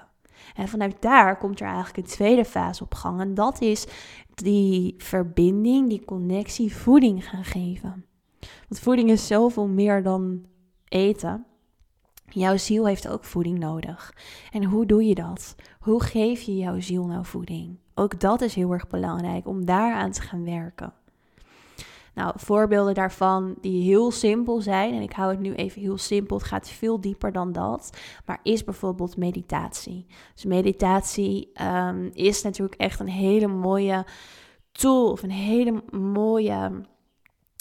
En 0.55 0.67
vanuit 0.67 1.01
daar 1.01 1.37
komt 1.37 1.59
er 1.59 1.67
eigenlijk 1.67 1.97
een 1.97 2.13
tweede 2.13 2.45
fase 2.45 2.83
op 2.83 2.93
gang. 2.93 3.19
En 3.19 3.33
dat 3.33 3.61
is 3.61 3.87
die 4.33 4.95
verbinding, 4.97 5.89
die 5.89 6.05
connectie, 6.05 6.75
voeding 6.75 7.29
gaan 7.29 7.43
geven. 7.43 8.05
Want 8.39 8.81
voeding 8.81 9.09
is 9.09 9.27
zoveel 9.27 9.67
meer 9.67 10.03
dan 10.03 10.45
eten. 10.87 11.45
Jouw 12.29 12.57
ziel 12.57 12.87
heeft 12.87 13.07
ook 13.07 13.23
voeding 13.23 13.59
nodig. 13.59 14.13
En 14.51 14.63
hoe 14.63 14.85
doe 14.85 15.03
je 15.03 15.15
dat? 15.15 15.55
Hoe 15.79 16.03
geef 16.03 16.41
je 16.41 16.55
jouw 16.55 16.79
ziel 16.79 17.05
nou 17.05 17.25
voeding? 17.25 17.77
Ook 17.95 18.19
dat 18.19 18.41
is 18.41 18.55
heel 18.55 18.71
erg 18.71 18.87
belangrijk 18.87 19.47
om 19.47 19.65
daaraan 19.65 20.11
te 20.11 20.21
gaan 20.21 20.45
werken. 20.45 20.93
Nou, 22.15 22.33
voorbeelden 22.35 22.93
daarvan 22.93 23.55
die 23.61 23.83
heel 23.83 24.11
simpel 24.11 24.61
zijn, 24.61 24.93
en 24.93 25.01
ik 25.01 25.11
hou 25.11 25.31
het 25.31 25.39
nu 25.39 25.53
even 25.53 25.81
heel 25.81 25.97
simpel, 25.97 26.37
het 26.37 26.45
gaat 26.45 26.69
veel 26.69 27.01
dieper 27.01 27.31
dan 27.31 27.51
dat, 27.51 27.97
maar 28.25 28.39
is 28.43 28.63
bijvoorbeeld 28.63 29.17
meditatie. 29.17 30.05
Dus 30.33 30.45
meditatie 30.45 31.51
um, 31.61 32.09
is 32.13 32.41
natuurlijk 32.41 32.81
echt 32.81 32.99
een 32.99 33.07
hele 33.07 33.47
mooie 33.47 34.05
tool 34.71 35.11
of 35.11 35.23
een 35.23 35.31
hele 35.31 35.83
mooie 35.91 36.85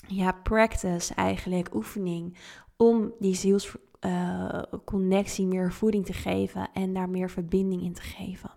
ja, 0.07 0.33
practice 0.33 1.15
eigenlijk, 1.15 1.75
oefening, 1.75 2.37
om 2.77 3.13
die 3.19 3.35
zielsconnectie 3.35 5.45
uh, 5.45 5.51
meer 5.51 5.73
voeding 5.73 6.07
te 6.07 6.13
geven 6.13 6.71
en 6.73 6.93
daar 6.93 7.09
meer 7.09 7.31
verbinding 7.31 7.83
in 7.83 7.93
te 7.93 8.03
geven. 8.03 8.51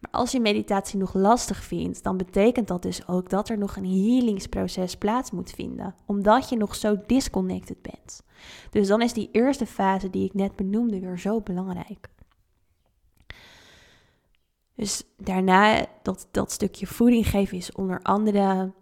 Maar 0.00 0.10
als 0.10 0.32
je 0.32 0.40
meditatie 0.40 0.98
nog 0.98 1.14
lastig 1.14 1.64
vindt, 1.64 2.02
dan 2.02 2.16
betekent 2.16 2.68
dat 2.68 2.82
dus 2.82 3.08
ook 3.08 3.30
dat 3.30 3.48
er 3.48 3.58
nog 3.58 3.76
een 3.76 3.86
healingsproces 3.86 4.96
plaats 4.96 5.30
moet 5.30 5.50
vinden, 5.50 5.94
omdat 6.06 6.48
je 6.48 6.56
nog 6.56 6.74
zo 6.74 6.96
disconnected 7.06 7.82
bent. 7.82 8.22
Dus 8.70 8.88
dan 8.88 9.02
is 9.02 9.12
die 9.12 9.28
eerste 9.32 9.66
fase 9.66 10.10
die 10.10 10.24
ik 10.24 10.34
net 10.34 10.56
benoemde 10.56 11.00
weer 11.00 11.18
zo 11.18 11.40
belangrijk. 11.40 12.08
Dus 14.74 15.02
daarna, 15.16 15.86
dat, 16.02 16.28
dat 16.30 16.52
stukje 16.52 16.86
voeding 16.86 17.28
geven 17.28 17.56
is 17.56 17.72
onder 17.72 18.02
andere 18.02 18.72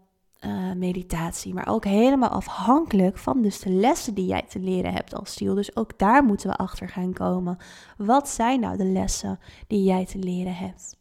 uh, 0.45 0.73
meditatie, 0.73 1.55
maar 1.55 1.69
ook 1.69 1.85
helemaal 1.85 2.29
afhankelijk 2.29 3.19
van 3.19 3.43
dus 3.43 3.59
de 3.59 3.71
lessen 3.71 4.15
die 4.15 4.27
jij 4.27 4.43
te 4.43 4.59
leren 4.59 4.93
hebt 4.93 5.15
als 5.15 5.35
ziel. 5.35 5.55
Dus 5.55 5.77
ook 5.77 5.99
daar 5.99 6.25
moeten 6.25 6.51
we 6.51 6.57
achter 6.57 6.89
gaan 6.89 7.13
komen. 7.13 7.57
Wat 7.97 8.29
zijn 8.29 8.61
nou 8.61 8.77
de 8.77 8.85
lessen 8.85 9.39
die 9.67 9.83
jij 9.83 10.07
te 10.07 10.19
leren 10.19 10.55
hebt? 10.55 10.97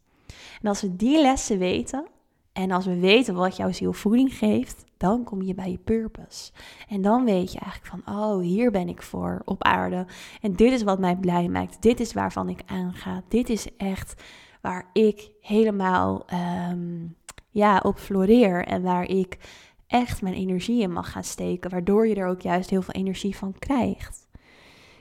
En 0.62 0.68
als 0.68 0.82
we 0.82 0.96
die 0.96 1.22
lessen 1.22 1.58
weten 1.58 2.06
en 2.54 2.72
als 2.72 2.86
we 2.86 3.00
weten 3.00 3.36
wat 3.36 3.56
jouw 3.56 3.72
ziel 3.72 3.94
voeding 3.94 4.34
geeft, 4.34 4.84
dan 4.98 5.24
kom 5.24 5.42
je 5.42 5.54
bij 5.54 5.72
je 5.72 5.78
purpose. 5.78 6.52
En 6.90 7.02
dan 7.02 7.26
weet 7.26 7.52
je 7.52 7.60
eigenlijk 7.60 7.92
van, 7.92 8.16
oh, 8.16 8.42
hier 8.42 8.72
ben 8.72 8.90
ik 8.90 9.02
voor 9.02 9.42
op 9.46 9.64
aarde. 9.64 10.06
En 10.42 10.54
dit 10.54 10.72
is 10.72 10.84
wat 10.84 11.00
mij 11.00 11.16
blij 11.16 11.48
maakt. 11.48 11.82
Dit 11.82 12.00
is 12.00 12.14
waarvan 12.14 12.50
ik 12.50 12.62
aanga. 12.66 13.24
Dit 13.28 13.50
is 13.50 13.76
echt 13.78 14.24
waar 14.62 14.90
ik 14.94 15.32
helemaal 15.42 16.26
um, 16.70 17.16
ja, 17.50 17.80
op 17.84 17.98
floreer 17.98 18.66
en 18.66 18.82
waar 18.82 19.04
ik 19.04 19.38
echt 19.88 20.22
mijn 20.22 20.36
energie 20.36 20.82
in 20.82 20.92
mag 20.92 21.12
gaan 21.12 21.24
steken, 21.24 21.70
waardoor 21.70 22.08
je 22.08 22.16
er 22.16 22.28
ook 22.28 22.42
juist 22.42 22.70
heel 22.70 22.82
veel 22.82 22.94
energie 22.94 23.36
van 23.38 23.54
krijgt. 23.60 24.28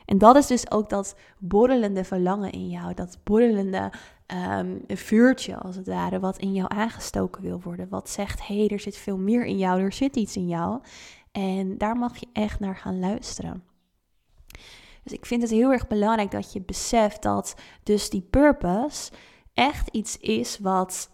En 0.04 0.18
dat 0.18 0.36
is 0.36 0.46
dus 0.46 0.70
ook 0.70 0.88
dat 0.88 1.16
borrelende 1.38 2.04
verlangen 2.04 2.52
in 2.52 2.68
jou, 2.68 2.94
dat 2.94 3.18
borrelende 3.22 3.92
um, 4.26 4.84
vuurtje 4.86 5.56
als 5.56 5.76
het 5.76 5.86
ware, 5.86 6.20
wat 6.20 6.38
in 6.38 6.52
jou 6.52 6.68
aangestoken 6.74 7.42
wil 7.42 7.60
worden. 7.60 7.88
Wat 7.88 8.10
zegt, 8.10 8.46
hé, 8.46 8.56
hey, 8.56 8.68
er 8.68 8.80
zit 8.80 8.96
veel 8.96 9.18
meer 9.18 9.44
in 9.44 9.58
jou, 9.58 9.80
er 9.80 9.92
zit 9.92 10.16
iets 10.16 10.36
in 10.36 10.48
jou. 10.48 10.80
En 11.32 11.78
daar 11.78 11.96
mag 11.96 12.16
je 12.16 12.26
echt 12.32 12.60
naar 12.60 12.76
gaan 12.76 12.98
luisteren. 12.98 13.64
Dus 15.02 15.12
ik 15.12 15.26
vind 15.26 15.42
het 15.42 15.50
heel 15.50 15.72
erg 15.72 15.86
belangrijk 15.86 16.30
dat 16.30 16.52
je 16.52 16.60
beseft 16.60 17.22
dat 17.22 17.54
dus 17.82 18.10
die 18.10 18.26
purpose 18.30 19.12
echt 19.54 19.88
iets 19.88 20.18
is 20.18 20.58
wat 20.58 21.10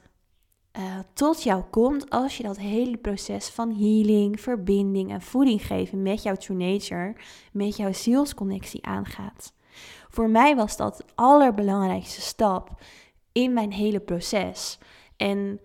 uh, 0.78 0.98
tot 1.12 1.42
jou 1.42 1.62
komt 1.62 2.10
als 2.10 2.36
je 2.36 2.42
dat 2.42 2.58
hele 2.58 2.96
proces 2.96 3.48
van 3.48 3.74
healing, 3.74 4.40
verbinding 4.40 5.10
en 5.10 5.22
voeding 5.22 5.66
geven 5.66 6.02
met 6.02 6.22
jouw 6.22 6.34
true 6.34 6.56
nature, 6.56 7.16
met 7.52 7.76
jouw 7.76 7.92
zielsconnectie 7.92 8.84
aangaat. 8.84 9.52
Voor 10.10 10.30
mij 10.30 10.56
was 10.56 10.76
dat 10.76 10.96
de 10.96 11.04
allerbelangrijkste 11.14 12.20
stap 12.20 12.70
in 13.32 13.52
mijn 13.52 13.72
hele 13.72 14.00
proces. 14.00 14.78
En 15.16 15.60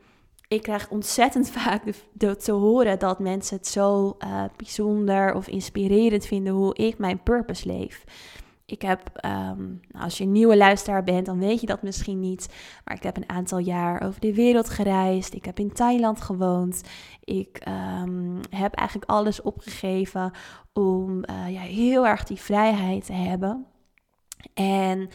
ik 0.47 0.61
krijg 0.61 0.89
ontzettend 0.89 1.49
vaak 1.59 1.83
te 2.39 2.51
horen 2.51 2.99
dat 2.99 3.19
mensen 3.19 3.57
het 3.57 3.67
zo 3.67 4.17
uh, 4.19 4.43
bijzonder 4.55 5.35
of 5.35 5.47
inspirerend 5.47 6.25
vinden 6.25 6.53
hoe 6.53 6.75
ik 6.75 6.97
mijn 6.97 7.23
purpose 7.23 7.67
leef. 7.67 8.03
Ik 8.67 8.81
heb, 8.81 9.25
um, 9.25 9.79
als 9.91 10.17
je 10.17 10.23
een 10.23 10.31
nieuwe 10.31 10.57
luisteraar 10.57 11.03
bent, 11.03 11.25
dan 11.25 11.39
weet 11.39 11.61
je 11.61 11.65
dat 11.65 11.81
misschien 11.81 12.19
niet. 12.19 12.53
Maar 12.85 12.95
ik 12.95 13.03
heb 13.03 13.17
een 13.17 13.29
aantal 13.29 13.57
jaar 13.57 14.01
over 14.01 14.19
de 14.19 14.33
wereld 14.33 14.69
gereisd. 14.69 15.33
Ik 15.33 15.45
heb 15.45 15.59
in 15.59 15.73
Thailand 15.73 16.21
gewoond. 16.21 16.81
Ik 17.23 17.61
um, 18.01 18.39
heb 18.49 18.73
eigenlijk 18.73 19.09
alles 19.09 19.41
opgegeven 19.41 20.31
om 20.73 21.23
uh, 21.29 21.53
ja, 21.53 21.61
heel 21.61 22.07
erg 22.07 22.23
die 22.23 22.39
vrijheid 22.39 23.05
te 23.05 23.13
hebben. 23.13 23.65
En 24.53 25.09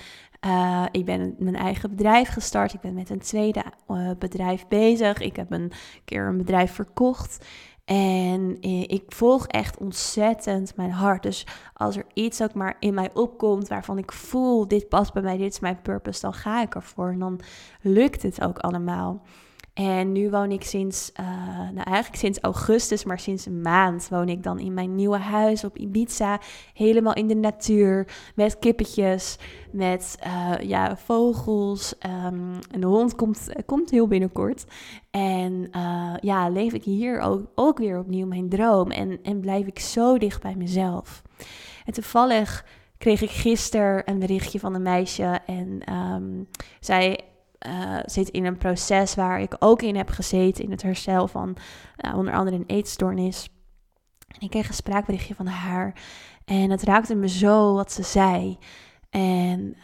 uh, 0.46 0.84
ik 0.90 1.04
ben 1.04 1.34
mijn 1.38 1.56
eigen 1.56 1.90
bedrijf 1.90 2.28
gestart. 2.28 2.74
Ik 2.74 2.80
ben 2.80 2.94
met 2.94 3.10
een 3.10 3.18
tweede 3.18 3.64
uh, 3.88 4.10
bedrijf 4.18 4.66
bezig. 4.68 5.18
Ik 5.18 5.36
heb 5.36 5.52
een 5.52 5.72
keer 6.04 6.26
een 6.26 6.36
bedrijf 6.36 6.72
verkocht. 6.72 7.44
En 7.84 8.56
eh, 8.60 8.82
ik 8.82 9.02
volg 9.08 9.46
echt 9.46 9.78
ontzettend 9.78 10.76
mijn 10.76 10.90
hart. 10.90 11.22
Dus 11.22 11.46
als 11.74 11.96
er 11.96 12.04
iets 12.14 12.42
ook 12.42 12.54
maar 12.54 12.76
in 12.78 12.94
mij 12.94 13.10
opkomt 13.14 13.68
waarvan 13.68 13.98
ik 13.98 14.12
voel, 14.12 14.68
dit 14.68 14.88
past 14.88 15.12
bij 15.12 15.22
mij, 15.22 15.36
dit 15.36 15.52
is 15.52 15.60
mijn 15.60 15.82
purpose, 15.82 16.20
dan 16.20 16.34
ga 16.34 16.62
ik 16.62 16.74
ervoor. 16.74 17.10
En 17.10 17.18
dan 17.18 17.40
lukt 17.80 18.22
het 18.22 18.40
ook 18.40 18.58
allemaal. 18.58 19.22
En 19.74 20.12
nu 20.12 20.30
woon 20.30 20.50
ik 20.50 20.64
sinds, 20.64 21.12
uh, 21.20 21.26
nou 21.58 21.82
eigenlijk 21.82 22.16
sinds 22.16 22.38
augustus, 22.40 23.04
maar 23.04 23.18
sinds 23.18 23.46
een 23.46 23.62
maand 23.62 24.08
woon 24.08 24.28
ik 24.28 24.42
dan 24.42 24.58
in 24.58 24.74
mijn 24.74 24.94
nieuwe 24.94 25.18
huis 25.18 25.64
op 25.64 25.76
Ibiza. 25.78 26.40
Helemaal 26.74 27.14
in 27.14 27.26
de 27.26 27.34
natuur, 27.34 28.06
met 28.34 28.58
kippetjes, 28.58 29.38
met 29.72 30.18
uh, 30.26 30.68
ja, 30.68 30.96
vogels. 30.96 31.94
Um, 32.06 32.58
en 32.70 32.80
de 32.80 32.86
hond 32.86 33.14
komt, 33.14 33.48
komt 33.66 33.90
heel 33.90 34.06
binnenkort. 34.06 34.64
En 35.10 35.68
uh, 35.76 36.14
ja, 36.20 36.48
leef 36.48 36.72
ik 36.72 36.84
hier 36.84 37.20
ook, 37.20 37.42
ook 37.54 37.78
weer 37.78 37.98
opnieuw 37.98 38.26
mijn 38.26 38.48
droom. 38.48 38.90
En, 38.90 39.18
en 39.22 39.40
blijf 39.40 39.66
ik 39.66 39.78
zo 39.78 40.18
dicht 40.18 40.42
bij 40.42 40.54
mezelf. 40.56 41.22
En 41.84 41.92
toevallig 41.92 42.64
kreeg 42.98 43.22
ik 43.22 43.30
gisteren 43.30 44.02
een 44.04 44.18
berichtje 44.18 44.58
van 44.58 44.74
een 44.74 44.82
meisje. 44.82 45.38
En 45.46 45.94
um, 45.94 46.48
zij 46.80 47.20
uh, 47.66 47.98
zit 48.04 48.28
in 48.28 48.44
een 48.44 48.56
proces 48.56 49.14
waar 49.14 49.40
ik 49.40 49.56
ook 49.58 49.82
in 49.82 49.96
heb 49.96 50.08
gezeten 50.08 50.64
in 50.64 50.70
het 50.70 50.82
herstel 50.82 51.28
van 51.28 51.56
uh, 52.06 52.16
onder 52.16 52.34
andere 52.34 52.56
een 52.56 52.64
eetstoornis. 52.66 53.48
En 54.28 54.40
ik 54.40 54.50
kreeg 54.50 54.68
een 54.68 54.74
spraakberichtje 54.74 55.34
van 55.34 55.46
haar 55.46 55.94
en 56.44 56.70
het 56.70 56.82
raakte 56.82 57.14
me 57.14 57.28
zo 57.28 57.74
wat 57.74 57.92
ze 57.92 58.02
zei. 58.02 58.58
En 59.10 59.76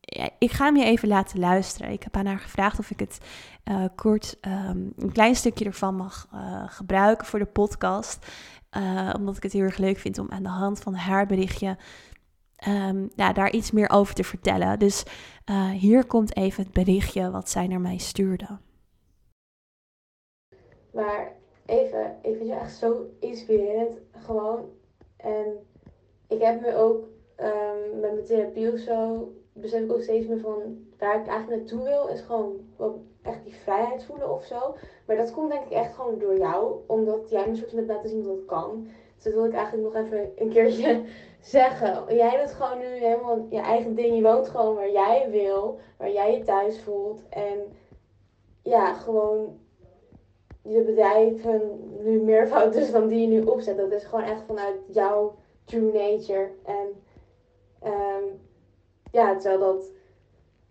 ja, 0.00 0.30
ik 0.38 0.50
ga 0.50 0.64
hem 0.64 0.76
je 0.76 0.84
even 0.84 1.08
laten 1.08 1.38
luisteren. 1.38 1.92
Ik 1.92 2.02
heb 2.02 2.16
aan 2.16 2.26
haar 2.26 2.38
gevraagd 2.38 2.78
of 2.78 2.90
ik 2.90 3.00
het 3.00 3.18
uh, 3.64 3.84
kort 3.94 4.36
um, 4.40 4.92
een 4.96 5.12
klein 5.12 5.34
stukje 5.34 5.64
ervan 5.64 5.96
mag 5.96 6.28
gebruiken 6.66 7.26
voor 7.26 7.38
de 7.38 7.44
podcast. 7.44 8.26
omdat 9.16 9.36
ik 9.36 9.42
het 9.42 9.52
heel 9.52 9.62
erg 9.62 9.76
leuk 9.76 9.98
vind 9.98 10.18
om 10.18 10.30
aan 10.30 10.42
de 10.42 10.48
hand 10.48 10.80
van 10.80 10.94
haar 10.94 11.26
berichtje 11.26 11.76
um, 12.68 13.10
ja, 13.16 13.32
daar 13.32 13.52
iets 13.52 13.70
meer 13.70 13.90
over 13.90 14.14
te 14.14 14.24
vertellen. 14.24 14.78
Dus 14.78 15.04
uh, 15.50 15.70
hier 15.70 16.06
komt 16.06 16.36
even 16.36 16.64
het 16.64 16.72
berichtje 16.72 17.30
wat 17.30 17.50
zij 17.50 17.66
naar 17.66 17.80
mij 17.80 17.98
stuurde. 17.98 18.58
Maar 20.92 21.32
even, 21.66 22.18
ik 22.22 22.36
vind 22.36 22.48
je 22.48 22.54
echt 22.54 22.76
zo 22.76 23.06
inspirerend. 23.20 23.98
Gewoon. 24.12 24.68
En 25.16 25.46
ik 26.28 26.40
heb 26.40 26.60
me 26.60 26.74
ook 26.76 27.04
um, 27.40 28.00
met 28.00 28.12
mijn 28.12 28.24
therapie 28.24 28.72
of 28.72 28.78
zo, 28.78 29.32
besef 29.52 29.80
ik 29.80 29.92
ook 29.92 30.02
steeds 30.02 30.26
meer 30.26 30.40
van 30.40 30.86
waar 30.98 31.20
ik 31.20 31.26
eigenlijk 31.26 31.60
naartoe 31.60 31.82
wil, 31.82 32.08
is 32.08 32.20
gewoon 32.20 32.56
echt 33.22 33.44
die 33.44 33.54
vrijheid 33.54 34.04
voelen 34.04 34.30
of 34.30 34.44
zo. 34.44 34.76
Maar 35.06 35.16
dat 35.16 35.32
komt 35.32 35.50
denk 35.50 35.64
ik 35.64 35.70
echt 35.70 35.94
gewoon 35.94 36.18
door 36.18 36.38
jou, 36.38 36.74
omdat 36.86 37.30
jij 37.30 37.48
me 37.48 37.56
soort 37.56 37.72
hebt 37.72 37.88
laten 37.88 38.08
zien 38.08 38.22
dat 38.22 38.36
het 38.36 38.44
kan. 38.44 38.88
Dus 39.14 39.24
dat 39.24 39.32
wil 39.32 39.44
ik 39.44 39.52
eigenlijk 39.52 39.94
nog 39.94 40.04
even 40.04 40.32
een 40.36 40.48
keertje 40.48 41.04
zeggen. 41.44 42.16
Jij 42.16 42.40
doet 42.40 42.52
gewoon 42.52 42.78
nu 42.78 42.86
helemaal 42.86 43.46
je 43.50 43.60
eigen 43.60 43.94
ding. 43.94 44.16
Je 44.16 44.22
woont 44.22 44.48
gewoon 44.48 44.74
waar 44.74 44.90
jij 44.90 45.30
wil, 45.30 45.78
waar 45.96 46.10
jij 46.10 46.36
je 46.36 46.44
thuis 46.44 46.80
voelt. 46.82 47.22
En 47.28 47.58
ja, 48.62 48.92
gewoon 48.92 49.58
je 50.62 50.82
bedrijven 50.82 51.90
nu 52.02 52.20
meervoud 52.20 52.72
dus 52.72 52.90
dan 52.90 53.08
die 53.08 53.20
je 53.20 53.26
nu 53.26 53.42
opzet. 53.42 53.76
Dat 53.76 53.92
is 53.92 54.04
gewoon 54.04 54.24
echt 54.24 54.42
vanuit 54.46 54.76
jouw 54.86 55.34
true 55.64 55.92
nature. 55.92 56.50
En 56.64 57.02
um, 57.84 58.40
ja, 59.12 59.36
terwijl 59.36 59.58
dat 59.58 59.90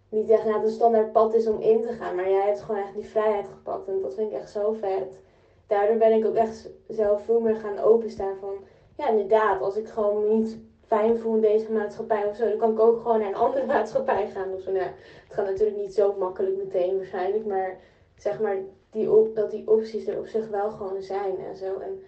niet 0.10 0.30
echt 0.30 0.46
naar 0.46 0.62
de 0.62 0.70
standaard 0.70 1.12
pad 1.12 1.34
is 1.34 1.48
om 1.48 1.62
in 1.62 1.82
te 1.82 1.94
gaan. 1.94 2.15
Maar 2.15 2.30
jij 2.30 2.46
hebt 2.46 2.62
gewoon 2.62 2.82
echt 2.82 2.94
die 2.94 3.06
vrijheid 3.06 3.48
gepakt. 3.48 3.88
En 3.88 4.01
dat 4.01 4.13
vind 4.13 4.32
ik 4.32 4.38
echt 4.38 4.50
zo 4.50 4.72
vet. 4.72 5.20
Daardoor 5.68 5.98
ben 5.98 6.13
ik 6.13 6.25
ook 6.25 6.36
echt 6.36 6.70
zelf 6.88 7.24
veel 7.24 7.39
meer 7.39 7.56
gaan 7.56 7.80
openstaan 7.80 8.36
van... 8.39 8.53
Ja, 8.98 9.10
inderdaad, 9.10 9.62
als 9.62 9.76
ik 9.76 9.88
gewoon 9.88 10.40
niet 10.40 10.58
fijn 10.88 11.20
voel 11.20 11.36
in 11.36 11.42
deze 11.42 11.72
maatschappij 11.72 12.26
of 12.26 12.36
zo... 12.36 12.50
dan 12.50 12.58
kan 12.58 12.72
ik 12.72 12.80
ook 12.80 13.02
gewoon 13.02 13.20
naar 13.20 13.28
een 13.28 13.36
andere 13.36 13.66
maatschappij 13.76 14.28
gaan 14.28 14.54
of 14.54 14.62
zo. 14.62 14.72
Nou, 14.72 14.86
het 15.28 15.34
gaat 15.34 15.46
natuurlijk 15.46 15.78
niet 15.78 15.94
zo 15.94 16.16
makkelijk 16.20 16.58
meteen 16.58 16.98
waarschijnlijk. 16.98 17.46
Maar 17.46 17.78
zeg 18.16 18.40
maar, 18.40 18.58
die 18.92 19.12
op, 19.12 19.36
dat 19.36 19.52
die 19.52 19.70
opties 19.70 20.08
er 20.08 20.18
op 20.18 20.28
zich 20.28 20.48
wel 20.48 20.72
gewoon 20.72 21.02
zijn 21.02 21.38
en 21.40 21.56
zo. 21.56 21.80
En 21.80 22.04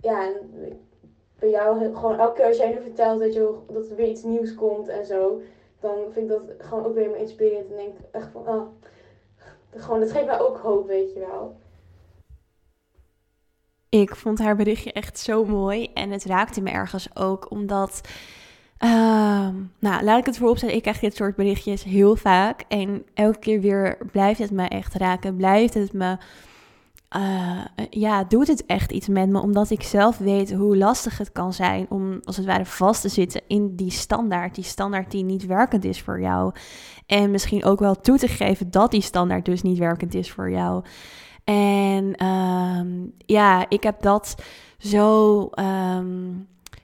ja, 0.00 0.26
en 0.26 0.50
bij 1.38 1.50
jou 1.50 1.94
gewoon 1.94 2.18
elke 2.18 2.34
keer 2.34 2.46
als 2.46 2.56
jij 2.56 2.70
nu 2.70 2.80
vertelt 2.80 3.20
dat, 3.20 3.34
je, 3.34 3.54
dat 3.66 3.88
er 3.88 3.96
weer 3.96 4.08
iets 4.08 4.22
nieuws 4.22 4.54
komt 4.54 4.88
en 4.88 5.06
zo, 5.06 5.40
dan 5.80 5.94
vind 6.10 6.30
ik 6.30 6.36
dat 6.38 6.42
gewoon 6.58 6.84
ook 6.84 6.94
weer 6.94 7.10
me 7.10 7.18
inspirerend 7.18 7.70
en 7.70 7.76
denk 7.76 7.96
echt 8.10 8.28
van, 8.32 8.48
oh, 8.48 8.66
gewoon, 9.70 10.00
dat 10.00 10.10
geeft 10.10 10.26
mij 10.26 10.40
ook 10.40 10.56
hoop, 10.56 10.86
weet 10.86 11.12
je 11.12 11.18
wel. 11.18 11.56
Ik 13.88 14.16
vond 14.16 14.38
haar 14.38 14.56
berichtje 14.56 14.92
echt 14.92 15.18
zo 15.18 15.44
mooi 15.44 15.90
en 15.94 16.10
het 16.10 16.24
raakte 16.24 16.60
me 16.60 16.70
ergens 16.70 17.16
ook 17.16 17.50
omdat 17.50 18.00
Ehm, 18.78 19.54
nou, 19.78 20.04
laat 20.04 20.18
ik 20.18 20.26
het 20.26 20.38
voorop 20.38 20.58
zetten. 20.58 20.76
Ik 20.76 20.82
krijg 20.82 20.98
dit 20.98 21.16
soort 21.16 21.36
berichtjes 21.36 21.84
heel 21.84 22.16
vaak. 22.16 22.64
En 22.68 23.04
elke 23.14 23.38
keer 23.38 23.60
weer 23.60 23.98
blijft 24.12 24.38
het 24.38 24.50
me 24.50 24.68
echt 24.68 24.94
raken. 24.94 25.36
Blijft 25.36 25.74
het 25.74 25.92
me. 25.92 26.16
Uh, 27.16 27.60
ja, 27.90 28.24
doet 28.24 28.46
het 28.46 28.66
echt 28.66 28.92
iets 28.92 29.08
met 29.08 29.28
me. 29.28 29.40
Omdat 29.40 29.70
ik 29.70 29.82
zelf 29.82 30.18
weet 30.18 30.52
hoe 30.52 30.76
lastig 30.76 31.18
het 31.18 31.32
kan 31.32 31.52
zijn 31.52 31.86
om 31.88 32.20
als 32.24 32.36
het 32.36 32.46
ware 32.46 32.64
vast 32.64 33.00
te 33.00 33.08
zitten 33.08 33.40
in 33.46 33.76
die 33.76 33.90
standaard. 33.90 34.54
Die 34.54 34.64
standaard 34.64 35.10
die 35.10 35.24
niet 35.24 35.46
werkend 35.46 35.84
is 35.84 36.02
voor 36.02 36.20
jou. 36.20 36.52
En 37.06 37.30
misschien 37.30 37.64
ook 37.64 37.78
wel 37.78 38.00
toe 38.00 38.18
te 38.18 38.28
geven 38.28 38.70
dat 38.70 38.90
die 38.90 39.00
standaard 39.02 39.44
dus 39.44 39.62
niet 39.62 39.78
werkend 39.78 40.14
is 40.14 40.30
voor 40.30 40.50
jou. 40.50 40.84
En 41.46 42.14
ehm, 42.14 42.88
ja, 43.26 43.66
ik 43.68 43.82
heb 43.82 44.02
dat 44.02 44.34
zo. 44.78 45.46
Ehm, 45.48 46.32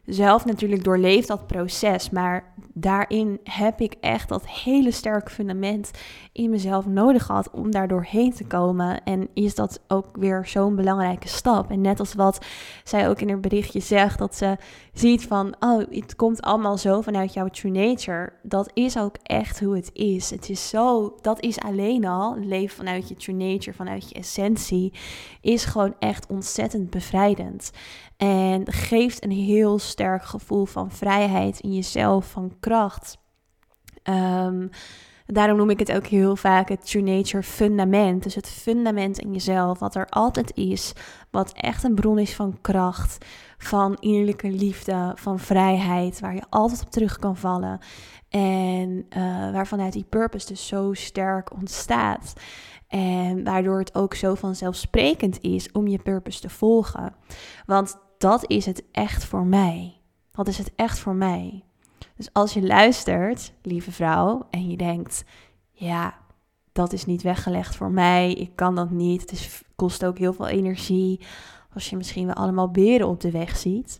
zelf 0.06 0.44
natuurlijk 0.44 0.84
doorleefd 0.84 1.28
dat 1.28 1.46
proces. 1.46 2.10
Maar 2.10 2.54
daarin 2.72 3.40
heb 3.44 3.80
ik 3.80 3.94
echt 4.00 4.28
dat 4.28 4.48
hele 4.48 4.90
sterke 4.90 5.30
fundament 5.30 5.90
in 6.32 6.50
mezelf 6.50 6.86
nodig 6.86 7.26
gehad 7.26 7.50
om 7.50 7.70
daar 7.70 7.88
doorheen 7.88 8.32
te 8.32 8.44
komen. 8.44 9.04
En 9.04 9.28
is 9.34 9.54
dat 9.54 9.80
ook 9.88 10.16
weer 10.16 10.46
zo'n 10.46 10.76
belangrijke 10.76 11.28
stap. 11.28 11.70
En 11.70 11.80
net 11.80 12.00
als 12.00 12.14
wat 12.14 12.44
zij 12.84 13.08
ook 13.08 13.20
in 13.20 13.28
haar 13.28 13.40
berichtje 13.40 13.80
zegt, 13.80 14.18
dat 14.18 14.36
ze 14.36 14.56
ziet 14.92 15.26
van, 15.26 15.54
oh, 15.60 15.82
het 15.90 16.16
komt 16.16 16.42
allemaal 16.42 16.78
zo 16.78 17.00
vanuit 17.00 17.32
jouw 17.32 17.48
true 17.48 17.72
nature. 17.72 18.32
Dat 18.42 18.70
is 18.74 18.98
ook 18.98 19.16
echt 19.22 19.60
hoe 19.60 19.76
het 19.76 19.90
is. 19.92 20.30
Het 20.30 20.48
is 20.48 20.68
zo, 20.68 21.14
dat 21.20 21.40
is 21.40 21.60
alleen 21.60 22.04
al, 22.04 22.36
leven 22.38 22.76
vanuit 22.76 23.08
je 23.08 23.14
true 23.14 23.36
nature, 23.36 23.76
vanuit 23.76 24.08
je 24.08 24.14
essentie, 24.14 24.92
is 25.40 25.64
gewoon 25.64 25.94
echt 25.98 26.26
ontzettend 26.26 26.90
bevrijdend. 26.90 27.70
En 28.16 28.72
geeft 28.72 29.24
een 29.24 29.30
heel 29.30 29.78
sterk 29.92 30.24
gevoel 30.24 30.64
van 30.64 30.90
vrijheid 30.90 31.60
in 31.60 31.74
jezelf, 31.74 32.30
van 32.30 32.56
kracht. 32.60 33.18
Um, 34.04 34.70
daarom 35.26 35.56
noem 35.56 35.70
ik 35.70 35.78
het 35.78 35.92
ook 35.92 36.06
heel 36.06 36.36
vaak 36.36 36.68
het 36.68 36.86
True 36.86 37.02
Nature 37.02 37.42
fundament. 37.42 38.22
Dus 38.22 38.34
het 38.34 38.48
fundament 38.48 39.18
in 39.18 39.32
jezelf, 39.32 39.78
wat 39.78 39.94
er 39.94 40.06
altijd 40.06 40.56
is, 40.56 40.92
wat 41.30 41.52
echt 41.52 41.84
een 41.84 41.94
bron 41.94 42.18
is 42.18 42.34
van 42.34 42.58
kracht, 42.60 43.26
van 43.58 43.96
innerlijke 44.00 44.50
liefde, 44.50 45.12
van 45.14 45.38
vrijheid, 45.38 46.20
waar 46.20 46.34
je 46.34 46.44
altijd 46.50 46.82
op 46.82 46.90
terug 46.90 47.18
kan 47.18 47.36
vallen. 47.36 47.78
En 48.28 49.06
uh, 49.16 49.52
waarvanuit 49.52 49.92
die 49.92 50.06
purpose 50.08 50.46
dus 50.46 50.66
zo 50.66 50.92
sterk 50.92 51.52
ontstaat. 51.52 52.32
En 52.88 53.44
waardoor 53.44 53.78
het 53.78 53.94
ook 53.94 54.14
zo 54.14 54.34
vanzelfsprekend 54.34 55.40
is 55.40 55.72
om 55.72 55.86
je 55.86 55.98
purpose 55.98 56.40
te 56.40 56.50
volgen. 56.50 57.14
Want 57.66 57.96
dat 58.22 58.50
is 58.50 58.66
het 58.66 58.82
echt 58.92 59.24
voor 59.24 59.44
mij. 59.44 59.96
Dat 60.32 60.48
is 60.48 60.58
het 60.58 60.72
echt 60.76 60.98
voor 60.98 61.14
mij. 61.14 61.64
Dus 62.16 62.28
als 62.32 62.52
je 62.52 62.62
luistert, 62.66 63.52
lieve 63.62 63.92
vrouw, 63.92 64.46
en 64.50 64.70
je 64.70 64.76
denkt, 64.76 65.24
ja, 65.72 66.14
dat 66.72 66.92
is 66.92 67.04
niet 67.04 67.22
weggelegd 67.22 67.76
voor 67.76 67.90
mij, 67.90 68.32
ik 68.32 68.50
kan 68.54 68.74
dat 68.74 68.90
niet, 68.90 69.30
het 69.30 69.62
kost 69.76 70.04
ook 70.04 70.18
heel 70.18 70.32
veel 70.32 70.48
energie. 70.48 71.20
Als 71.74 71.90
je 71.90 71.96
misschien 71.96 72.26
wel 72.26 72.34
allemaal 72.34 72.70
beren 72.70 73.08
op 73.08 73.20
de 73.20 73.30
weg 73.30 73.56
ziet, 73.56 73.98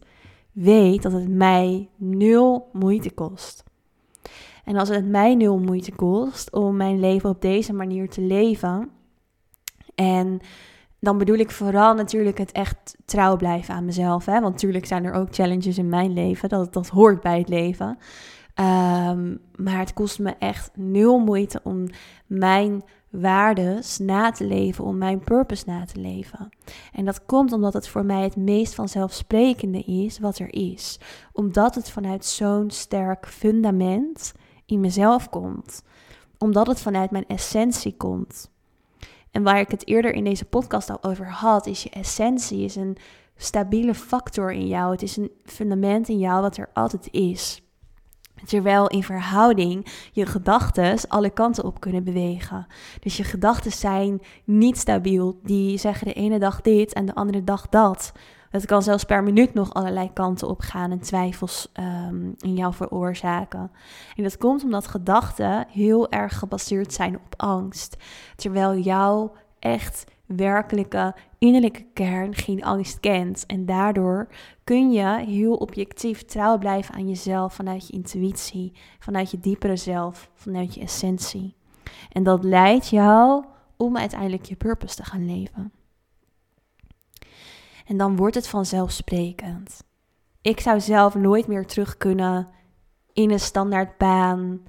weet 0.53 1.03
dat 1.03 1.13
het 1.13 1.29
mij 1.29 1.89
nul 1.97 2.69
moeite 2.73 3.11
kost. 3.11 3.65
En 4.65 4.77
als 4.77 4.89
het 4.89 5.07
mij 5.07 5.35
nul 5.35 5.59
moeite 5.59 5.93
kost 5.93 6.53
om 6.53 6.77
mijn 6.77 7.01
leven 7.01 7.31
op 7.31 7.41
deze 7.41 7.73
manier 7.73 8.09
te 8.09 8.21
leven 8.21 8.91
en 9.95 10.41
dan 11.03 11.19
bedoel 11.19 11.37
ik 11.37 11.51
vooral 11.51 11.95
natuurlijk 11.95 12.39
het 12.39 12.53
echt 12.53 12.97
trouw 13.05 13.37
blijven 13.37 13.75
aan 13.75 13.85
mezelf. 13.85 14.25
Hè? 14.25 14.41
Want 14.41 14.53
natuurlijk 14.53 14.87
zijn 14.87 15.05
er 15.05 15.13
ook 15.13 15.35
challenges 15.35 15.79
in 15.79 15.89
mijn 15.89 16.13
leven. 16.13 16.49
Dat, 16.49 16.73
dat 16.73 16.89
hoort 16.89 17.21
bij 17.21 17.39
het 17.39 17.49
leven. 17.49 17.99
Ehm, 18.55 19.37
maar 19.57 19.79
het 19.79 19.93
kost 19.93 20.19
me 20.19 20.35
echt 20.39 20.71
nul 20.77 21.19
moeite 21.19 21.61
om 21.63 21.87
mijn 22.27 22.83
waardes 23.11 23.99
na 23.99 24.31
te 24.31 24.45
leven, 24.45 24.85
om 24.85 24.99
mijn 24.99 25.19
purpose 25.19 25.65
na 25.67 25.85
te 25.85 26.01
leven. 26.01 26.49
En 26.93 27.05
dat 27.05 27.25
komt 27.25 27.53
omdat 27.53 27.73
het 27.73 27.89
voor 27.89 28.05
mij 28.05 28.23
het 28.23 28.37
meest 28.37 28.75
vanzelfsprekende 28.75 29.83
is 29.83 30.19
wat 30.19 30.39
er 30.39 30.55
is. 30.55 31.01
Omdat 31.33 31.75
het 31.75 31.91
vanuit 31.91 32.25
zo'n 32.25 32.71
sterk 32.71 33.27
fundament 33.27 34.33
in 34.67 34.81
mezelf 34.81 35.29
komt. 35.29 35.83
Omdat 36.39 36.67
het 36.67 36.81
vanuit 36.81 37.11
mijn 37.11 37.27
essentie 37.27 37.97
komt. 37.97 38.52
En 39.33 39.43
waar 39.43 39.61
ik 39.61 39.71
het 39.71 39.87
eerder 39.87 40.13
in 40.13 40.25
deze 40.25 40.45
podcast 40.45 40.91
al 40.91 41.03
over 41.03 41.31
had, 41.31 41.67
is 41.67 41.83
je 41.83 41.91
essentie, 41.91 42.65
is 42.65 42.77
een 42.77 42.97
stabiele 43.37 43.95
factor 43.95 44.53
in 44.53 44.67
jou. 44.67 44.93
Het 44.93 45.03
is 45.03 45.17
een 45.17 45.31
fundament 45.45 46.09
in 46.09 46.19
jou 46.19 46.43
wat 46.43 46.57
er 46.57 46.69
altijd 46.73 47.09
is. 47.11 47.63
Terwijl 48.45 48.89
in 48.89 49.03
verhouding 49.03 49.87
je 50.13 50.27
gedachten 50.27 51.09
alle 51.09 51.31
kanten 51.31 51.65
op 51.65 51.81
kunnen 51.81 52.05
bewegen. 52.05 52.67
Dus 53.01 53.17
je 53.17 53.25
gedachten 53.25 53.73
zijn 53.73 54.21
niet 54.45 54.79
stabiel. 54.79 55.41
Die 55.43 55.79
zeggen 55.79 56.07
de 56.07 56.13
ene 56.13 56.39
dag 56.39 56.61
dit 56.61 56.93
en 56.93 57.07
de 57.07 57.15
andere 57.15 57.45
dag 57.45 57.69
dat. 57.69 58.13
Het 58.53 58.67
kan 58.67 58.83
zelfs 58.83 59.05
per 59.05 59.23
minuut 59.23 59.55
nog 59.55 59.75
allerlei 59.75 60.13
kanten 60.13 60.49
op 60.49 60.61
gaan 60.61 60.91
en 60.91 61.01
twijfels 61.01 61.73
um, 61.81 62.35
in 62.39 62.55
jou 62.55 62.75
veroorzaken. 62.75 63.71
En 64.17 64.23
dat 64.23 64.37
komt 64.37 64.65
omdat 64.65 64.87
gedachten 64.87 65.67
heel 65.69 66.11
erg 66.11 66.39
gebaseerd 66.39 66.93
zijn 66.93 67.15
op 67.15 67.35
angst. 67.37 67.97
Terwijl 68.37 68.79
jouw 68.79 69.33
echt 69.59 70.05
werkelijke 70.27 71.15
innerlijke 71.39 71.85
kern 71.93 72.35
geen 72.35 72.65
angst 72.65 73.01
kent. 73.01 73.47
En 73.47 73.67
daardoor 73.67 74.29
kun 74.65 74.93
je 74.93 75.25
heel 75.27 75.55
objectief 75.55 76.25
trouw 76.25 76.59
blijven 76.59 76.95
aan 76.95 77.09
jezelf 77.09 77.55
vanuit 77.55 77.87
je 77.87 77.93
intuïtie, 77.93 78.73
vanuit 78.99 79.31
je 79.31 79.41
diepere 79.41 79.77
zelf, 79.77 80.31
vanuit 80.35 80.75
je 80.75 80.81
essentie. 80.81 81.55
En 82.11 82.23
dat 82.23 82.45
leidt 82.45 82.89
jou 82.89 83.45
om 83.77 83.97
uiteindelijk 83.97 84.45
je 84.45 84.57
purpose 84.57 84.97
te 84.97 85.05
gaan 85.05 85.27
leven. 85.27 85.73
En 87.87 87.97
dan 87.97 88.17
wordt 88.17 88.35
het 88.35 88.49
vanzelfsprekend. 88.49 89.85
Ik 90.41 90.61
zou 90.61 90.81
zelf 90.81 91.15
nooit 91.15 91.47
meer 91.47 91.67
terug 91.67 91.97
kunnen 91.97 92.49
in 93.13 93.31
een 93.31 93.41
standaard 93.41 93.99
baan, 93.99 94.63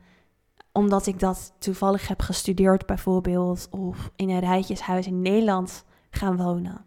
omdat 0.71 1.06
ik 1.06 1.19
dat 1.19 1.54
toevallig 1.60 2.08
heb 2.08 2.21
gestudeerd 2.21 2.86
bijvoorbeeld, 2.86 3.67
of 3.71 4.12
in 4.15 4.30
een 4.30 4.39
rijtjeshuis 4.39 5.08
in 5.08 5.21
Nederland 5.21 5.86
gaan 6.10 6.38
wonen. 6.38 6.86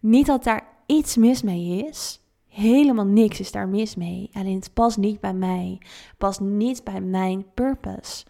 Niet 0.00 0.26
dat 0.26 0.44
daar 0.44 0.66
iets 0.86 1.16
mis 1.16 1.42
mee 1.42 1.86
is. 1.86 2.20
Helemaal 2.46 3.06
niks 3.06 3.40
is 3.40 3.52
daar 3.52 3.68
mis 3.68 3.96
mee. 3.96 4.30
Alleen 4.32 4.54
het 4.54 4.72
past 4.72 4.96
niet 4.96 5.20
bij 5.20 5.34
mij. 5.34 5.80
Past 6.18 6.40
niet 6.40 6.84
bij 6.84 7.00
mijn 7.00 7.46
purpose. 7.54 8.24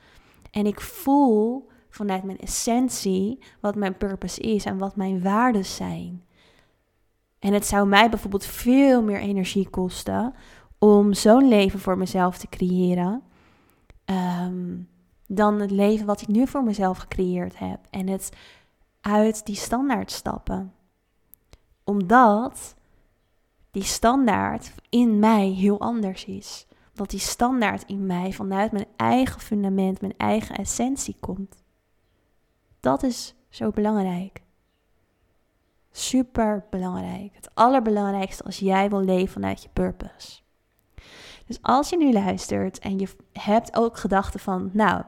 En 0.51 0.67
ik 0.67 0.81
voel 0.81 1.69
vanuit 1.91 2.23
mijn 2.23 2.39
essentie 2.39 3.39
wat 3.61 3.75
mijn 3.75 3.97
purpose 3.97 4.41
is 4.41 4.65
en 4.65 4.79
wat 4.79 4.97
mijn 4.97 5.23
waarden 5.23 5.65
zijn. 5.65 6.25
En 7.39 7.53
het 7.53 7.67
zou 7.67 7.89
mij 7.89 8.11
bijvoorbeeld 8.11 8.45
veel 8.45 9.03
meer 9.03 9.19
energie 9.19 9.69
kosten 9.69 10.35
om 10.79 11.15
zo'n 11.15 11.49
leven 11.49 11.81
voor 11.81 11.99
mezelf 11.99 12.39
te 12.39 12.49
creëren. 12.49 13.23
Ehm, 14.05 14.79
dan 15.27 15.61
het 15.61 15.71
leven 15.71 16.07
wat 16.07 16.21
ik 16.21 16.29
nu 16.29 16.47
voor 16.47 16.63
mezelf 16.63 16.99
gecreëerd 16.99 17.59
heb. 17.59 17.81
En 17.91 18.09
het 18.09 18.33
uit 19.01 19.47
die 19.47 19.55
standaard 19.55 20.11
stappen. 20.11 20.73
Omdat 21.85 22.75
die 23.71 23.83
standaard 23.83 24.73
in 24.89 25.19
mij 25.19 25.49
heel 25.49 25.81
anders 25.81 26.25
is. 26.25 26.67
Dat 26.93 27.11
die 27.11 27.21
standaard 27.21 27.83
in 27.87 28.07
mij 28.07 28.33
vanuit 28.33 28.73
mijn 28.73 28.87
eigen 28.97 29.41
fundament, 29.41 30.01
mijn 30.01 30.17
eigen 30.17 30.57
essentie 30.57 31.17
komt. 31.21 31.63
Dat 32.81 33.03
is 33.03 33.35
zo 33.49 33.71
belangrijk. 33.71 34.43
Super 35.99 36.65
belangrijk. 36.71 37.35
Het 37.35 37.51
allerbelangrijkste 37.55 38.45
als 38.45 38.59
jij 38.59 38.89
wil 38.91 39.01
leven 39.01 39.29
vanuit 39.29 39.63
je 39.63 39.69
purpose. 39.73 40.41
Dus 41.47 41.59
als 41.63 41.91
je 41.91 41.97
nu 41.97 42.13
luistert 42.13 42.79
en 42.79 42.99
je 42.99 43.09
hebt 43.33 43.77
ook 43.77 43.97
gedachten 43.97 44.41
van, 44.41 44.71
nou, 44.73 45.03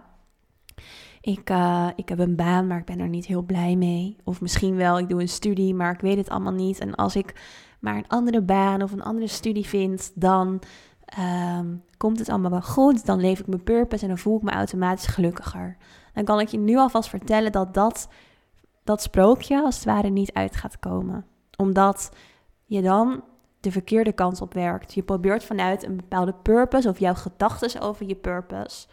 ik, 1.21 1.51
uh, 1.51 1.89
ik 1.97 2.09
heb 2.09 2.19
een 2.19 2.37
baan, 2.37 2.67
maar 2.67 2.79
ik 2.79 2.85
ben 2.85 2.99
er 2.99 3.09
niet 3.09 3.27
heel 3.27 3.43
blij 3.43 3.77
mee. 3.77 4.17
Of 4.25 4.41
misschien 4.41 4.77
wel, 4.77 4.99
ik 4.99 5.09
doe 5.09 5.21
een 5.21 5.29
studie, 5.29 5.75
maar 5.75 5.93
ik 5.93 6.01
weet 6.01 6.17
het 6.17 6.29
allemaal 6.29 6.53
niet. 6.53 6.79
En 6.79 6.95
als 6.95 7.17
ik 7.17 7.41
maar 7.81 7.97
een 7.97 8.09
andere 8.09 8.43
baan 8.43 8.83
of 8.83 8.93
een 8.93 9.03
andere 9.03 9.27
studie 9.27 9.67
vind, 9.67 10.13
dan 10.15 10.61
um, 11.59 11.85
komt 11.97 12.19
het 12.19 12.29
allemaal 12.29 12.51
wel 12.51 12.63
goed. 12.63 13.07
Dan 13.07 13.21
leef 13.21 13.41
ik 13.41 13.47
mijn 13.47 13.63
purpose 13.63 14.03
en 14.03 14.09
dan 14.09 14.19
voel 14.19 14.37
ik 14.37 14.43
me 14.43 14.51
automatisch 14.51 15.07
gelukkiger. 15.07 15.77
Dan 16.15 16.25
kan 16.25 16.41
ik 16.41 16.49
je 16.49 16.59
nu 16.59 16.77
alvast 16.77 17.09
vertellen 17.09 17.53
dat 17.53 17.75
dat, 17.75 18.09
dat 18.89 19.03
sprookje 19.03 19.63
als 19.63 19.75
het 19.75 19.85
ware 19.85 20.09
niet 20.09 20.33
uit 20.33 20.57
gaat 20.57 20.79
komen. 20.79 21.27
Omdat 21.57 22.11
je 22.65 22.83
dan 22.83 23.25
de 23.61 23.71
verkeerde 23.71 24.13
kant 24.13 24.41
op 24.41 24.55
werkt. 24.55 24.95
Je 24.95 25.03
probeert 25.03 25.45
vanuit 25.45 25.85
een 25.85 25.97
bepaalde 25.97 26.35
purpose 26.43 26.89
of 26.89 26.99
jouw 26.99 27.15
gedachten 27.15 27.81
over 27.81 28.07
je 28.07 28.15
purpose, 28.15 28.87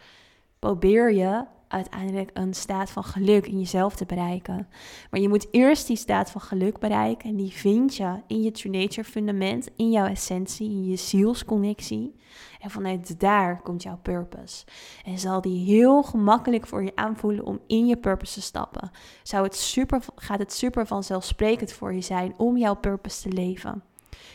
probeer 0.58 1.12
je 1.12 1.44
uiteindelijk 1.68 2.30
een 2.34 2.54
staat 2.54 2.90
van 2.90 3.04
geluk 3.04 3.46
in 3.46 3.58
jezelf 3.58 3.96
te 3.96 4.06
bereiken. 4.06 4.68
Maar 5.10 5.20
je 5.20 5.28
moet 5.28 5.48
eerst 5.50 5.86
die 5.86 5.96
staat 5.96 6.30
van 6.30 6.40
geluk 6.40 6.78
bereiken 6.78 7.28
en 7.28 7.36
die 7.36 7.52
vind 7.52 7.96
je 7.96 8.20
in 8.26 8.42
je 8.42 8.50
true 8.50 8.72
nature 8.72 9.04
fundament, 9.04 9.68
in 9.76 9.90
jouw 9.90 10.06
essentie, 10.06 10.70
in 10.70 10.86
je 10.86 10.96
zielsconnectie. 10.96 12.14
En 12.60 12.70
vanuit 12.70 13.20
daar 13.20 13.62
komt 13.62 13.82
jouw 13.82 13.98
purpose. 14.02 14.64
En 15.04 15.18
zal 15.18 15.40
die 15.40 15.64
heel 15.64 16.02
gemakkelijk 16.02 16.66
voor 16.66 16.84
je 16.84 16.96
aanvoelen 16.96 17.44
om 17.44 17.60
in 17.66 17.86
je 17.86 17.96
purpose 17.96 18.34
te 18.34 18.40
stappen. 18.40 18.90
Zou 19.22 19.44
het 19.44 19.56
super, 19.56 20.02
gaat 20.14 20.38
het 20.38 20.52
super 20.52 20.86
vanzelfsprekend 20.86 21.72
voor 21.72 21.94
je 21.94 22.00
zijn 22.00 22.34
om 22.36 22.56
jouw 22.56 22.76
purpose 22.76 23.22
te 23.22 23.28
leven. 23.28 23.82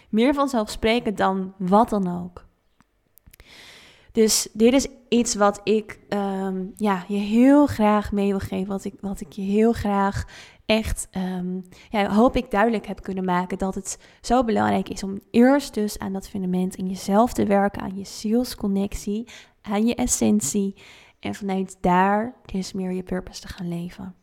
Meer 0.09 0.33
vanzelfsprekend 0.33 1.17
dan 1.17 1.53
wat 1.57 1.89
dan 1.89 2.23
ook. 2.23 2.49
Dus 4.11 4.47
dit 4.53 4.73
is 4.73 4.87
iets 5.09 5.35
wat 5.35 5.61
ik 5.63 5.99
um, 6.09 6.73
ja, 6.75 7.03
je 7.07 7.17
heel 7.17 7.67
graag 7.67 8.11
mee 8.11 8.27
wil 8.27 8.39
geven. 8.39 8.67
Wat 8.67 8.83
ik, 8.83 8.93
wat 8.99 9.21
ik 9.21 9.31
je 9.31 9.41
heel 9.41 9.73
graag 9.73 10.25
echt, 10.65 11.07
um, 11.11 11.63
ja, 11.89 12.13
hoop 12.13 12.35
ik 12.35 12.51
duidelijk 12.51 12.87
heb 12.87 13.01
kunnen 13.01 13.25
maken. 13.25 13.57
Dat 13.57 13.75
het 13.75 13.97
zo 14.21 14.43
belangrijk 14.43 14.89
is 14.89 15.03
om 15.03 15.19
eerst 15.31 15.73
dus 15.73 15.99
aan 15.99 16.13
dat 16.13 16.29
fundament 16.29 16.75
in 16.75 16.87
jezelf 16.87 17.33
te 17.33 17.45
werken. 17.45 17.81
Aan 17.81 17.97
je 17.97 18.05
zielsconnectie, 18.05 19.27
aan 19.61 19.85
je 19.85 19.95
essentie. 19.95 20.75
En 21.19 21.35
vanuit 21.35 21.77
daar 21.81 22.35
dus 22.45 22.73
meer 22.73 22.91
je 22.91 23.03
purpose 23.03 23.41
te 23.41 23.47
gaan 23.47 23.67
leven. 23.67 24.15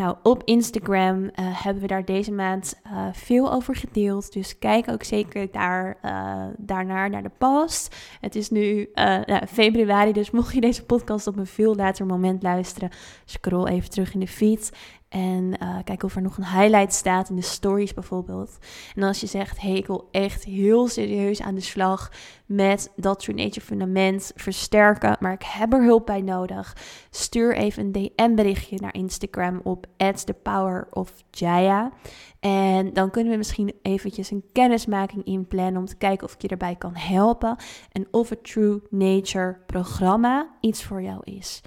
Nou, 0.00 0.16
op 0.22 0.42
Instagram 0.44 1.22
uh, 1.22 1.30
hebben 1.36 1.82
we 1.82 1.88
daar 1.88 2.04
deze 2.04 2.32
maand 2.32 2.80
uh, 2.86 3.06
veel 3.12 3.52
over 3.52 3.76
gedeeld. 3.76 4.32
Dus 4.32 4.58
kijk 4.58 4.90
ook 4.90 5.02
zeker 5.02 5.50
daar, 5.50 5.98
uh, 6.04 6.44
daarnaar, 6.56 7.10
naar 7.10 7.22
de 7.22 7.30
post. 7.38 7.96
Het 8.20 8.34
is 8.34 8.50
nu 8.50 8.90
nou, 8.94 9.46
februari, 9.46 10.12
dus 10.12 10.30
mocht 10.30 10.54
je 10.54 10.60
deze 10.60 10.84
podcast 10.84 11.26
op 11.26 11.36
een 11.36 11.46
veel 11.46 11.74
later 11.74 12.06
moment 12.06 12.42
luisteren, 12.42 12.90
scroll 13.24 13.66
even 13.66 13.90
terug 13.90 14.14
in 14.14 14.20
de 14.20 14.28
feed. 14.28 14.72
En 15.10 15.54
uh, 15.62 15.76
kijk 15.84 16.02
of 16.02 16.16
er 16.16 16.22
nog 16.22 16.36
een 16.36 16.46
highlight 16.46 16.92
staat 16.92 17.28
in 17.28 17.36
de 17.36 17.42
stories 17.42 17.94
bijvoorbeeld. 17.94 18.58
En 18.94 19.02
als 19.02 19.20
je 19.20 19.26
zegt, 19.26 19.60
hey, 19.60 19.76
ik 19.76 19.86
wil 19.86 20.08
echt 20.10 20.44
heel 20.44 20.88
serieus 20.88 21.40
aan 21.42 21.54
de 21.54 21.60
slag 21.60 22.10
met 22.46 22.92
dat 22.96 23.20
True 23.20 23.36
Nature 23.36 23.66
fundament 23.66 24.32
versterken, 24.34 25.16
maar 25.20 25.32
ik 25.32 25.42
heb 25.42 25.72
er 25.72 25.82
hulp 25.82 26.06
bij 26.06 26.20
nodig. 26.20 26.76
Stuur 27.10 27.56
even 27.56 27.84
een 27.84 27.92
DM 27.92 28.34
berichtje 28.34 28.78
naar 28.80 28.94
Instagram 28.94 29.60
op 29.62 29.86
@thepowerofjaya. 30.24 31.92
En 32.40 32.92
dan 32.92 33.10
kunnen 33.10 33.32
we 33.32 33.38
misschien 33.38 33.74
eventjes 33.82 34.30
een 34.30 34.44
kennismaking 34.52 35.24
inplannen 35.24 35.76
om 35.76 35.86
te 35.86 35.96
kijken 35.96 36.26
of 36.26 36.34
ik 36.34 36.42
je 36.42 36.48
erbij 36.48 36.76
kan 36.76 36.96
helpen. 36.96 37.56
En 37.92 38.06
of 38.10 38.28
het 38.28 38.44
True 38.44 38.80
Nature 38.90 39.56
programma 39.66 40.50
iets 40.60 40.84
voor 40.84 41.02
jou 41.02 41.20
is. 41.24 41.62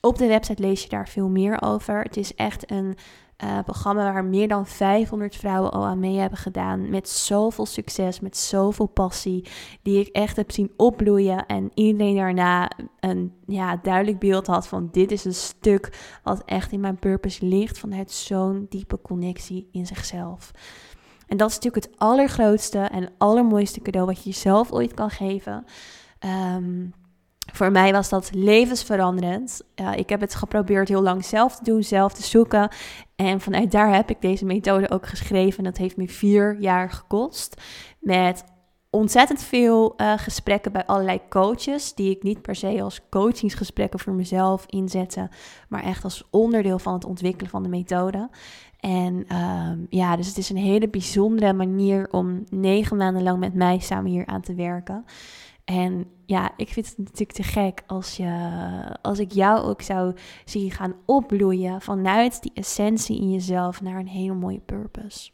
Op 0.00 0.18
de 0.18 0.26
website 0.26 0.62
lees 0.62 0.82
je 0.82 0.88
daar 0.88 1.08
veel 1.08 1.28
meer 1.28 1.62
over. 1.62 2.02
Het 2.02 2.16
is 2.16 2.34
echt 2.34 2.70
een 2.70 2.96
uh, 3.44 3.58
programma 3.64 4.12
waar 4.12 4.24
meer 4.24 4.48
dan 4.48 4.66
500 4.66 5.36
vrouwen 5.36 5.72
al 5.72 5.86
aan 5.86 5.98
mee 5.98 6.18
hebben 6.18 6.38
gedaan. 6.38 6.90
Met 6.90 7.08
zoveel 7.08 7.66
succes, 7.66 8.20
met 8.20 8.36
zoveel 8.36 8.86
passie. 8.86 9.48
Die 9.82 10.00
ik 10.00 10.08
echt 10.08 10.36
heb 10.36 10.52
zien 10.52 10.72
opbloeien. 10.76 11.46
En 11.46 11.70
iedereen 11.74 12.16
daarna 12.16 12.70
een 13.00 13.34
ja, 13.46 13.76
duidelijk 13.82 14.18
beeld 14.18 14.46
had 14.46 14.68
van 14.68 14.88
dit 14.92 15.12
is 15.12 15.24
een 15.24 15.34
stuk 15.34 16.18
wat 16.22 16.42
echt 16.44 16.72
in 16.72 16.80
mijn 16.80 16.98
purpose 16.98 17.46
ligt. 17.46 17.78
Vanuit 17.78 18.10
zo'n 18.10 18.66
diepe 18.68 19.00
connectie 19.00 19.68
in 19.72 19.86
zichzelf. 19.86 20.50
En 21.26 21.36
dat 21.36 21.48
is 21.48 21.54
natuurlijk 21.54 21.84
het 21.84 21.98
allergrootste 21.98 22.78
en 22.78 23.10
allermooiste 23.18 23.80
cadeau 23.80 24.06
wat 24.06 24.22
je 24.22 24.30
jezelf 24.30 24.72
ooit 24.72 24.94
kan 24.94 25.10
geven. 25.10 25.64
Um, 26.54 26.92
voor 27.58 27.72
mij 27.72 27.92
was 27.92 28.08
dat 28.08 28.30
levensveranderend. 28.34 29.62
Ik 29.94 30.08
heb 30.08 30.20
het 30.20 30.34
geprobeerd 30.34 30.88
heel 30.88 31.02
lang 31.02 31.24
zelf 31.24 31.56
te 31.56 31.64
doen, 31.64 31.82
zelf 31.82 32.12
te 32.12 32.22
zoeken. 32.22 32.68
En 33.16 33.40
vanuit 33.40 33.70
daar 33.70 33.94
heb 33.94 34.10
ik 34.10 34.20
deze 34.20 34.44
methode 34.44 34.90
ook 34.90 35.06
geschreven. 35.06 35.64
Dat 35.64 35.76
heeft 35.76 35.96
me 35.96 36.08
vier 36.08 36.56
jaar 36.60 36.90
gekost. 36.90 37.62
Met 38.00 38.44
ontzettend 38.90 39.42
veel 39.42 39.94
uh, 39.96 40.12
gesprekken 40.16 40.72
bij 40.72 40.86
allerlei 40.86 41.20
coaches. 41.28 41.94
Die 41.94 42.10
ik 42.10 42.22
niet 42.22 42.42
per 42.42 42.54
se 42.54 42.82
als 42.82 43.00
coachingsgesprekken 43.10 44.00
voor 44.00 44.12
mezelf 44.12 44.64
inzette. 44.66 45.30
Maar 45.68 45.82
echt 45.82 46.04
als 46.04 46.24
onderdeel 46.30 46.78
van 46.78 46.92
het 46.92 47.04
ontwikkelen 47.04 47.50
van 47.50 47.62
de 47.62 47.68
methode. 47.68 48.28
En 48.80 49.36
um, 49.36 49.86
ja, 49.88 50.16
dus 50.16 50.26
het 50.26 50.38
is 50.38 50.50
een 50.50 50.56
hele 50.56 50.88
bijzondere 50.88 51.52
manier 51.52 52.08
om 52.10 52.44
negen 52.48 52.96
maanden 52.96 53.22
lang 53.22 53.38
met 53.38 53.54
mij 53.54 53.78
samen 53.78 54.10
hier 54.10 54.26
aan 54.26 54.40
te 54.40 54.54
werken. 54.54 55.04
En 55.68 56.06
ja, 56.26 56.50
ik 56.56 56.68
vind 56.68 56.86
het 56.86 56.98
natuurlijk 56.98 57.32
te 57.32 57.42
gek 57.42 57.82
als, 57.86 58.16
je, 58.16 58.32
als 59.02 59.18
ik 59.18 59.32
jou 59.32 59.60
ook 59.60 59.82
zou 59.82 60.14
zien 60.44 60.70
gaan 60.70 60.94
opbloeien 61.04 61.80
vanuit 61.80 62.42
die 62.42 62.50
essentie 62.54 63.20
in 63.20 63.30
jezelf 63.30 63.80
naar 63.80 63.98
een 63.98 64.08
hele 64.08 64.34
mooie 64.34 64.60
purpose. 64.60 65.30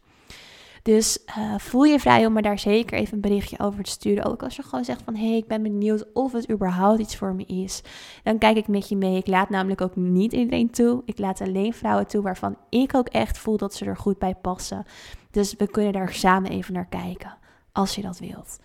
Dus 0.83 1.19
uh, 1.39 1.59
voel 1.59 1.85
je 1.85 2.01
vrij 2.01 2.27
om 2.27 2.33
me 2.33 2.43
daar 2.43 2.59
zeker 2.59 2.99
even 2.99 3.15
een 3.15 3.21
berichtje 3.21 3.59
over 3.59 3.85
te 3.85 3.91
sturen. 3.91 4.25
Ook 4.25 4.43
als 4.43 4.57
je 4.57 4.63
gewoon 4.63 4.85
zegt 4.85 5.03
van 5.03 5.17
hé, 5.17 5.29
hey, 5.29 5.37
ik 5.37 5.47
ben 5.47 5.63
benieuwd 5.63 6.13
of 6.13 6.33
het 6.33 6.51
überhaupt 6.51 7.01
iets 7.01 7.17
voor 7.17 7.35
me 7.35 7.45
is. 7.45 7.83
Dan 8.23 8.39
kijk 8.39 8.57
ik 8.57 8.69
met 8.69 8.89
je 8.89 8.97
mee. 8.97 9.17
Ik 9.17 9.27
laat 9.27 9.51
namelijk 9.51 9.81
ook 9.81 9.97
niet 9.97 10.33
iedereen 10.33 10.71
toe. 10.71 11.03
Ik 11.05 11.19
laat 11.19 11.41
alleen 11.41 11.75
vrouwen 11.75 12.07
toe 12.07 12.23
waarvan 12.23 12.57
ik 12.69 12.95
ook 12.95 13.09
echt 13.09 13.39
voel 13.39 13.57
dat 13.57 13.75
ze 13.75 13.85
er 13.85 13.97
goed 13.97 14.19
bij 14.19 14.35
passen. 14.35 14.85
Dus 15.31 15.55
we 15.57 15.67
kunnen 15.67 15.93
daar 15.93 16.13
samen 16.13 16.51
even 16.51 16.75
naar 16.75 16.89
kijken, 16.89 17.37
als 17.73 17.95
je 17.95 18.03
dat 18.03 18.19
wilt. 18.19 18.59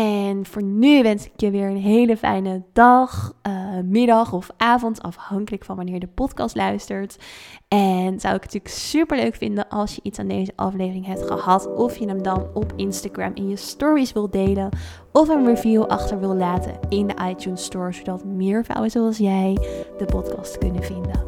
En 0.00 0.46
voor 0.46 0.62
nu 0.62 1.02
wens 1.02 1.24
ik 1.24 1.32
je 1.36 1.50
weer 1.50 1.68
een 1.68 1.76
hele 1.76 2.16
fijne 2.16 2.62
dag, 2.72 3.32
uh, 3.48 3.54
middag 3.84 4.32
of 4.32 4.50
avond, 4.56 5.02
afhankelijk 5.02 5.64
van 5.64 5.76
wanneer 5.76 5.94
je 5.94 6.00
de 6.00 6.06
podcast 6.06 6.54
luistert. 6.54 7.16
En 7.68 8.20
zou 8.20 8.34
ik 8.34 8.42
het 8.42 8.52
natuurlijk 8.52 8.68
super 8.68 9.16
leuk 9.16 9.34
vinden 9.34 9.68
als 9.68 9.94
je 9.94 10.00
iets 10.02 10.18
aan 10.18 10.28
deze 10.28 10.52
aflevering 10.56 11.06
hebt 11.06 11.26
gehad. 11.26 11.74
Of 11.74 11.96
je 11.96 12.06
hem 12.06 12.22
dan 12.22 12.46
op 12.54 12.72
Instagram 12.76 13.30
in 13.34 13.48
je 13.48 13.56
stories 13.56 14.12
wil 14.12 14.30
delen. 14.30 14.68
Of 15.12 15.28
een 15.28 15.46
review 15.46 15.82
achter 15.82 16.20
wil 16.20 16.34
laten 16.34 16.78
in 16.88 17.06
de 17.06 17.14
iTunes 17.28 17.64
Store, 17.64 17.92
zodat 17.92 18.24
meer 18.24 18.64
vrouwen 18.64 18.90
zoals 18.90 19.18
jij 19.18 19.52
de 19.98 20.04
podcast 20.04 20.58
kunnen 20.58 20.82
vinden. 20.82 21.24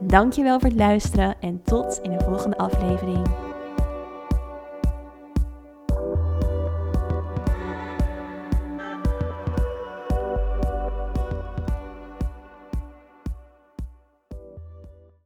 Dankjewel 0.00 0.60
voor 0.60 0.68
het 0.68 0.78
luisteren 0.78 1.34
en 1.40 1.62
tot 1.62 1.98
in 2.02 2.10
de 2.10 2.24
volgende 2.24 2.56
aflevering. 2.56 3.45